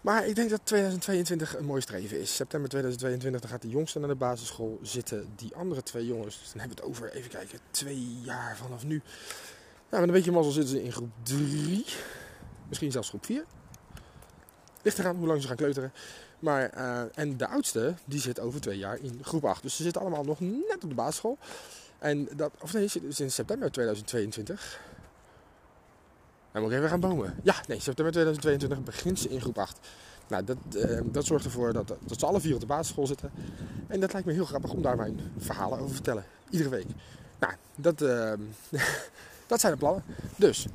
Maar 0.00 0.26
ik 0.26 0.34
denk 0.34 0.50
dat 0.50 0.60
2022 0.64 1.56
een 1.56 1.64
mooi 1.64 1.80
streven 1.80 2.20
is. 2.20 2.34
September 2.34 2.68
2022 2.68 3.40
dan 3.40 3.50
gaat 3.50 3.62
de 3.62 3.68
jongste 3.68 3.98
naar 3.98 4.08
de 4.08 4.14
basisschool 4.14 4.78
zitten. 4.82 5.28
Die 5.36 5.54
andere 5.54 5.82
twee 5.82 6.06
jongens, 6.06 6.40
dan 6.52 6.60
hebben 6.60 6.76
we 6.76 6.82
het 6.82 6.90
over, 6.90 7.12
even 7.12 7.30
kijken, 7.30 7.58
twee 7.70 8.18
jaar 8.22 8.56
vanaf 8.56 8.84
nu. 8.84 9.02
Nou, 9.90 10.00
met 10.00 10.02
een 10.02 10.12
beetje 10.12 10.32
mazzel 10.32 10.52
zitten 10.52 10.70
ze 10.70 10.82
in 10.82 10.92
groep 10.92 11.10
3. 11.22 11.84
Misschien 12.68 12.92
zelfs 12.92 13.08
groep 13.08 13.24
4. 13.24 13.44
Ligt 14.86 14.98
eraan 14.98 15.16
hoe 15.16 15.26
lang 15.26 15.42
ze 15.42 15.48
gaan 15.48 15.56
kleuteren. 15.56 15.92
Maar, 16.38 16.70
eh, 16.70 17.02
en 17.14 17.36
de 17.36 17.46
oudste, 17.46 17.94
die 18.04 18.20
zit 18.20 18.40
over 18.40 18.60
twee 18.60 18.78
jaar 18.78 18.98
in 19.00 19.18
groep 19.22 19.44
8. 19.44 19.62
Dus 19.62 19.76
ze 19.76 19.82
zitten 19.82 20.00
allemaal 20.00 20.24
nog 20.24 20.40
net 20.40 20.78
op 20.82 20.88
de 20.88 20.94
basisschool. 20.94 21.38
En 21.98 22.28
dat, 22.36 22.50
of 22.60 22.72
nee, 22.72 22.88
sinds 23.08 23.34
september 23.34 23.70
2022. 23.70 24.80
Dan 26.52 26.62
moet 26.62 26.70
ik 26.70 26.76
even 26.76 26.88
gaan 26.88 27.00
bomen. 27.00 27.34
Ja, 27.42 27.54
nee, 27.68 27.80
september 27.80 28.12
2022 28.12 28.84
begint 28.84 29.18
ze 29.18 29.28
in 29.28 29.40
groep 29.40 29.58
8. 29.58 29.78
Nou, 30.28 30.44
dat, 30.44 30.56
eh, 30.74 31.00
dat 31.04 31.24
zorgt 31.24 31.44
ervoor 31.44 31.72
dat, 31.72 31.88
dat 32.00 32.18
ze 32.18 32.26
alle 32.26 32.40
vier 32.40 32.54
op 32.54 32.60
de 32.60 32.66
basisschool 32.66 33.06
zitten. 33.06 33.30
En 33.86 34.00
dat 34.00 34.12
lijkt 34.12 34.26
me 34.26 34.32
heel 34.32 34.44
grappig 34.44 34.72
om 34.72 34.82
daar 34.82 34.96
mijn 34.96 35.20
verhalen 35.38 35.74
over 35.74 35.88
te 35.88 35.94
vertellen. 35.94 36.24
Iedere 36.50 36.70
week. 36.70 36.86
Nou, 37.38 37.52
dat, 37.76 38.02
eh, 38.02 38.32
dat 39.46 39.60
zijn 39.60 39.72
de 39.72 39.78
plannen. 39.78 40.02
Dus, 40.36 40.66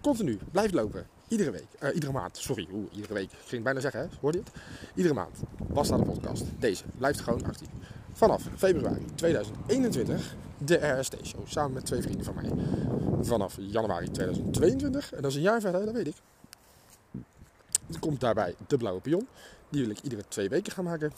continu, 0.00 0.38
blijf 0.50 0.72
lopen. 0.72 1.06
Iedere 1.32 1.50
week, 1.50 1.66
eh, 1.78 1.94
iedere 1.94 2.12
maand, 2.12 2.36
sorry, 2.36 2.68
oeh, 2.72 2.86
iedere 2.92 3.14
week. 3.14 3.32
Ik 3.32 3.38
ging 3.38 3.50
het 3.50 3.62
bijna 3.62 3.80
zeggen, 3.80 4.00
hè? 4.00 4.06
hoorde 4.20 4.38
je 4.38 4.44
het? 4.44 4.52
Iedere 4.94 5.14
maand 5.14 5.38
was 5.56 5.88
daar 5.88 5.98
de 5.98 6.04
podcast. 6.04 6.44
Deze 6.58 6.84
blijft 6.98 7.20
gewoon 7.20 7.44
actief. 7.44 7.68
Vanaf 8.12 8.42
februari 8.56 9.04
2021 9.14 10.34
de 10.58 10.98
RST-show 10.98 11.46
samen 11.46 11.72
met 11.72 11.86
twee 11.86 12.02
vrienden 12.02 12.24
van 12.24 12.34
mij. 12.34 12.50
Vanaf 13.24 13.56
januari 13.58 14.10
2022, 14.10 15.12
en 15.12 15.22
dat 15.22 15.30
is 15.30 15.36
een 15.36 15.42
jaar 15.42 15.60
verder, 15.60 15.84
dat 15.84 15.94
weet 15.94 16.06
ik. 16.06 16.16
Er 17.92 17.98
komt 17.98 18.20
daarbij 18.20 18.54
de 18.66 18.76
Blauwe 18.76 19.00
Pion. 19.00 19.28
Die 19.68 19.80
wil 19.80 19.90
ik 19.90 20.00
iedere 20.02 20.24
twee 20.28 20.48
weken 20.48 20.72
gaan 20.72 20.84
maken. 20.84 21.12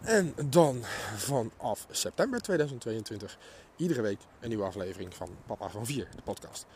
En 0.00 0.34
dan 0.48 0.82
vanaf 1.16 1.86
september 1.90 2.40
2022 2.40 3.38
iedere 3.76 4.00
week 4.00 4.18
een 4.40 4.48
nieuwe 4.48 4.64
aflevering 4.64 5.14
van 5.14 5.28
Papa 5.46 5.68
van 5.68 5.86
4, 5.86 6.08
de 6.16 6.22
podcast. 6.22 6.66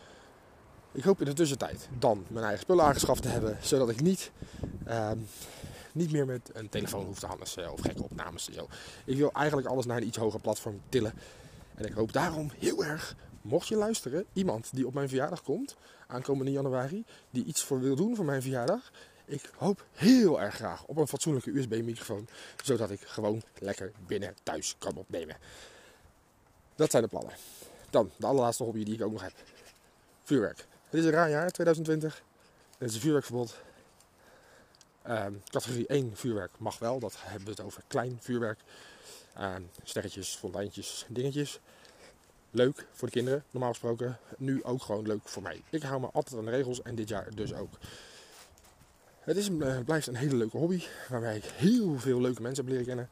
Ik 0.95 1.05
hoop 1.05 1.21
in 1.21 1.25
de 1.25 1.33
tussentijd 1.33 1.89
dan 1.99 2.25
mijn 2.29 2.45
eigen 2.45 2.63
spullen 2.63 2.85
aangeschaft 2.85 3.23
te 3.23 3.29
hebben, 3.29 3.59
zodat 3.61 3.89
ik 3.89 4.01
niet, 4.01 4.31
ehm, 4.85 5.19
niet 5.93 6.13
meer 6.13 6.27
met 6.27 6.51
een 6.53 6.69
telefoon 6.69 7.05
hoef 7.05 7.19
te 7.19 7.27
handelen 7.27 7.73
of 7.73 7.81
gekke 7.81 8.03
opnames. 8.03 8.49
Zo. 8.53 8.69
Ik 9.05 9.17
wil 9.17 9.33
eigenlijk 9.33 9.69
alles 9.69 9.87
naar 9.87 9.97
een 9.97 10.07
iets 10.07 10.17
hoger 10.17 10.41
platform 10.41 10.81
tillen. 10.89 11.13
En 11.75 11.85
ik 11.85 11.93
hoop 11.93 12.13
daarom 12.13 12.51
heel 12.59 12.85
erg, 12.85 13.17
mocht 13.43 13.69
je 13.69 13.77
luisteren, 13.77 14.25
iemand 14.33 14.69
die 14.73 14.87
op 14.87 14.95
mijn 14.95 15.09
verjaardag 15.09 15.43
komt, 15.43 15.77
aankomende 16.07 16.53
januari, 16.53 17.05
die 17.31 17.45
iets 17.45 17.63
voor 17.63 17.81
wil 17.81 17.97
doen 17.97 18.17
voor 18.17 18.25
mijn 18.25 18.43
verjaardag. 18.43 18.91
Ik 19.25 19.51
hoop 19.57 19.85
heel 19.93 20.41
erg 20.41 20.55
graag 20.55 20.85
op 20.85 20.97
een 20.97 21.09
fatsoenlijke 21.09 21.51
USB-microfoon, 21.51 22.29
zodat 22.63 22.91
ik 22.91 23.01
gewoon 23.01 23.43
lekker 23.59 23.93
binnen 24.07 24.35
thuis 24.43 24.75
kan 24.79 24.97
opnemen. 24.97 25.37
Dat 26.75 26.91
zijn 26.91 27.03
de 27.03 27.09
plannen. 27.09 27.35
Dan 27.91 28.11
de 28.17 28.27
allerlaatste 28.27 28.63
hobby 28.63 28.85
die 28.85 28.95
ik 28.95 29.03
ook 29.03 29.13
nog 29.13 29.23
heb. 29.23 29.35
Vuurwerk. 30.23 30.67
Het 30.95 31.03
is 31.03 31.09
een 31.09 31.15
raar 31.15 31.31
jaar, 31.31 31.51
2020. 31.51 32.23
Het 32.79 32.89
is 32.89 32.95
een 32.95 33.01
vuurwerkverbod. 33.01 33.57
Ehm, 35.03 35.33
categorie 35.51 35.87
1 35.87 36.17
vuurwerk 36.17 36.51
mag 36.59 36.79
wel, 36.79 36.99
dat 36.99 37.15
hebben 37.19 37.45
we 37.45 37.51
het 37.51 37.61
over 37.61 37.83
klein 37.87 38.19
vuurwerk. 38.21 38.61
Ehm, 39.35 39.63
sterretjes, 39.83 40.37
fonteintjes, 40.37 41.07
dingetjes. 41.09 41.61
Leuk 42.51 42.87
voor 42.93 43.09
de 43.09 43.15
kinderen, 43.15 43.45
normaal 43.51 43.71
gesproken. 43.71 44.19
Nu 44.37 44.65
ook 44.65 44.83
gewoon 44.83 45.07
leuk 45.07 45.29
voor 45.29 45.43
mij. 45.43 45.63
Ik 45.71 45.83
hou 45.83 46.01
me 46.01 46.09
altijd 46.13 46.39
aan 46.39 46.45
de 46.45 46.51
regels 46.51 46.83
en 46.83 46.95
dit 46.95 47.09
jaar 47.09 47.35
dus 47.35 47.55
ook. 47.55 47.73
Het 49.21 49.37
is 49.37 49.49
eh, 49.49 49.79
blijft 49.85 50.07
een 50.07 50.17
hele 50.17 50.37
leuke 50.37 50.57
hobby, 50.57 50.83
waarbij 51.09 51.37
ik 51.37 51.45
heel 51.45 51.99
veel 51.99 52.21
leuke 52.21 52.43
mensen 52.43 52.65
heb 52.65 52.73
leren 52.73 52.87
kennen. 52.87 53.11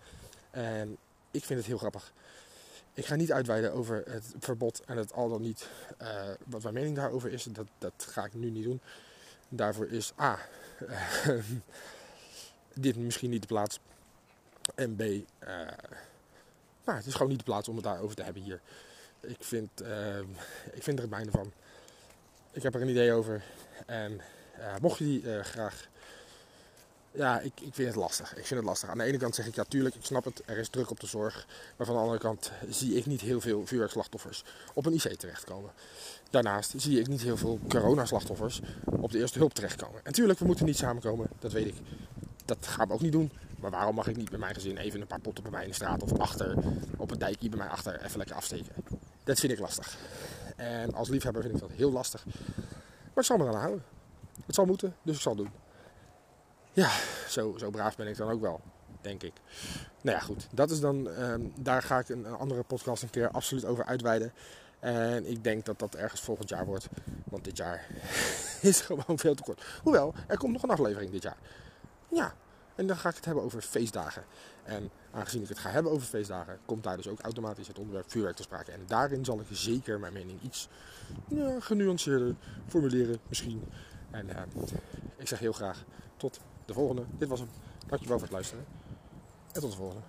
En 0.51 0.97
ik 1.31 1.45
vind 1.45 1.59
het 1.59 1.69
heel 1.69 1.79
grappig. 1.79 2.13
Ik 2.95 3.07
ga 3.07 3.15
niet 3.15 3.33
uitweiden 3.33 3.73
over 3.73 4.03
het 4.07 4.35
verbod 4.39 4.85
en 4.85 4.97
het 4.97 5.13
al 5.13 5.29
dan 5.29 5.43
niet 5.43 5.69
eh, 5.99 6.31
wat 6.47 6.63
mijn 6.63 6.75
mening 6.75 6.97
daarover 6.97 7.33
is. 7.33 7.45
Dat, 7.45 7.67
dat 7.79 7.93
ga 8.09 8.25
ik 8.25 8.35
nu 8.35 8.51
niet 8.51 8.65
doen. 8.65 8.81
Daarvoor 9.49 9.89
is 9.89 10.13
A. 10.21 10.39
dit 12.75 12.97
misschien 12.97 13.31
niet 13.31 13.41
de 13.41 13.47
plaats. 13.47 13.81
En 14.75 14.97
B. 14.97 15.01
Uh, 15.01 15.17
nou, 16.85 16.99
het 16.99 17.07
is 17.07 17.13
gewoon 17.13 17.29
niet 17.29 17.39
de 17.39 17.45
plaats 17.45 17.69
om 17.69 17.75
het 17.75 17.85
daarover 17.85 18.17
te 18.17 18.23
hebben 18.23 18.43
hier. 18.43 18.61
Ik 19.21 19.45
vind, 19.45 19.81
ik 20.73 20.83
vind 20.83 20.97
er 20.97 21.05
het 21.05 21.11
mijne 21.11 21.31
van. 21.31 21.53
Ik 22.51 22.63
heb 22.63 22.75
er 22.75 22.81
een 22.81 22.89
idee 22.89 23.13
over. 23.13 23.43
En 23.87 24.21
mocht 24.81 24.99
je 24.99 25.05
die 25.05 25.43
graag 25.43 25.89
ja, 27.13 27.41
ik, 27.41 27.53
ik 27.61 27.75
vind 27.75 27.89
het 27.89 27.97
lastig. 27.97 28.31
Ik 28.37 28.47
vind 28.47 28.61
het 28.61 28.69
lastig. 28.69 28.89
Aan 28.89 28.99
de 28.99 29.05
ene 29.05 29.19
kant 29.19 29.35
zeg 29.35 29.47
ik 29.47 29.55
ja, 29.55 29.65
tuurlijk, 29.65 29.95
ik 29.95 30.05
snap 30.05 30.25
het. 30.25 30.43
Er 30.47 30.59
is 30.59 30.69
druk 30.69 30.91
op 30.91 31.01
de 31.01 31.07
zorg. 31.07 31.47
Maar 31.77 31.87
van 31.87 31.95
de 31.95 32.01
andere 32.03 32.19
kant 32.19 32.53
zie 32.69 32.95
ik 32.95 33.07
niet 33.07 33.21
heel 33.21 33.41
veel 33.41 33.67
vuurwerkslachtoffers 33.67 34.45
op 34.75 34.87
een 34.87 34.93
IC 34.93 35.15
terechtkomen. 35.15 35.71
Daarnaast 36.31 36.75
zie 36.77 37.01
ik 37.01 37.09
niet 37.09 37.23
heel 37.23 37.37
veel 37.37 37.61
coronaslachtoffers 37.69 38.61
op 38.85 39.11
de 39.13 39.19
eerste 39.19 39.39
hulp 39.39 39.55
terechtkomen. 39.55 40.01
En 40.05 40.13
tuurlijk, 40.13 40.39
we 40.39 40.45
moeten 40.45 40.67
niet 40.67 40.77
samenkomen. 40.77 41.29
Dat 41.39 41.53
weet 41.53 41.67
ik. 41.67 41.75
Dat 42.45 42.67
gaan 42.67 42.89
we 42.89 42.95
ook 42.95 43.01
niet 43.01 43.13
doen. 43.13 43.33
Maar 43.61 43.71
waarom 43.71 43.95
mag 43.95 44.07
ik 44.07 44.17
niet 44.17 44.31
bij 44.31 44.39
mijn 44.39 44.55
gezin 44.55 44.77
even 44.77 45.01
een 45.01 45.07
paar 45.07 45.21
potten 45.21 45.43
bij 45.43 45.53
mij 45.53 45.63
in 45.63 45.69
de 45.69 45.75
straat 45.75 46.03
of 46.03 46.19
achter 46.19 46.57
op 46.97 47.11
een 47.11 47.19
dijkje 47.19 47.49
bij 47.49 47.59
mij 47.59 47.69
achter 47.69 48.05
even 48.05 48.19
lekker 48.19 48.37
afsteken? 48.37 48.73
Dat 49.25 49.41
vind 49.41 49.53
ik 49.53 49.59
lastig. 49.59 49.97
En 50.57 50.95
als 50.95 51.09
liefhebber 51.09 51.43
vind 51.43 51.55
ik 51.55 51.61
dat 51.61 51.71
heel 51.71 51.93
lastig. 51.93 52.25
Maar 52.25 53.15
ik 53.15 53.25
zal 53.25 53.37
me 53.37 53.45
eraan 53.45 53.61
houden. 53.61 53.85
Het 54.47 54.55
zal 54.55 54.65
moeten, 54.65 54.95
dus 55.03 55.17
ik 55.17 55.23
zal 55.23 55.37
het 55.37 55.43
doen. 55.43 55.53
Ja, 56.75 56.91
zo, 57.29 57.55
zo 57.59 57.71
braaf 57.71 57.97
ben 57.97 58.07
ik 58.07 58.17
dan 58.17 58.31
ook 58.31 58.41
wel, 58.41 58.61
denk 59.01 59.23
ik. 59.23 59.33
Nou 60.01 60.17
ja, 60.17 60.23
goed. 60.23 60.49
Dat 60.53 60.71
is 60.71 60.81
dan, 60.81 61.11
ehm, 61.11 61.41
daar 61.59 61.83
ga 61.83 61.99
ik 61.99 62.09
een, 62.09 62.25
een, 62.25 62.37
andere 62.37 62.63
podcast 62.63 63.03
een 63.03 63.11
keer 63.11 63.31
absoluut 63.31 63.65
over 63.65 63.85
uitweiden. 63.85 64.33
En 64.81 65.27
ik 65.31 65.45
denk 65.45 65.65
dat 65.65 65.79
dat 65.79 65.95
ergens 65.95 66.21
volgend 66.21 66.49
jaar 66.49 66.67
wordt. 66.67 66.89
Want 67.25 67.45
dit 67.45 67.57
jaar 67.57 67.87
is 68.61 68.81
gewoon 68.81 69.19
veel 69.19 69.35
te 69.35 69.43
kort. 69.43 69.65
Hoewel, 69.83 70.15
er 70.27 70.39
komt 70.39 70.53
nog 70.53 70.63
een 70.63 70.71
aflevering 70.71 71.11
dit 71.11 71.23
jaar. 71.23 71.37
Ja, 72.09 72.35
en 72.75 72.87
dan 72.87 72.97
ga 72.97 73.09
ik 73.09 73.17
het 73.17 73.25
hebben 73.25 73.45
over 73.45 73.63
feestdagen. 73.63 74.25
En 74.65 74.91
aangezien 75.11 75.43
ik 75.43 75.49
het 75.49 75.59
ga 75.59 75.71
hebben 75.71 75.93
over 75.93 76.07
feestdagen, 76.07 76.59
komt 76.65 76.85
daar 76.85 76.97
dus 76.97 77.09
ook 77.09 77.21
automatisch 77.21 77.69
het 77.69 77.79
onderwerp 77.79 78.11
vuurwerk 78.11 78.37
te 78.37 78.43
sprake. 78.43 78.73
En 78.73 78.83
daarin 78.87 79.25
zal 79.25 79.41
ik 79.41 79.47
zeker 79.51 80.01
mijn 80.01 80.13
mening 80.13 80.43
iets 80.43 80.69
genuanceerder 81.59 82.35
formuleren, 82.67 83.19
misschien. 83.29 83.63
En 84.11 84.27
uh, 84.29 84.37
ik 85.17 85.29
zeg 85.29 85.39
heel 85.39 85.53
graag 85.53 85.85
tot 86.17 86.41
de 86.65 86.75
volgende. 86.75 87.03
Dit 87.19 87.29
was 87.29 87.41
hem. 87.41 87.49
Dankjewel 87.87 88.19
voor 88.19 88.27
het 88.27 88.37
luisteren. 88.37 88.65
En 89.53 89.61
tot 89.61 89.71
de 89.71 89.77
volgende. 89.77 90.03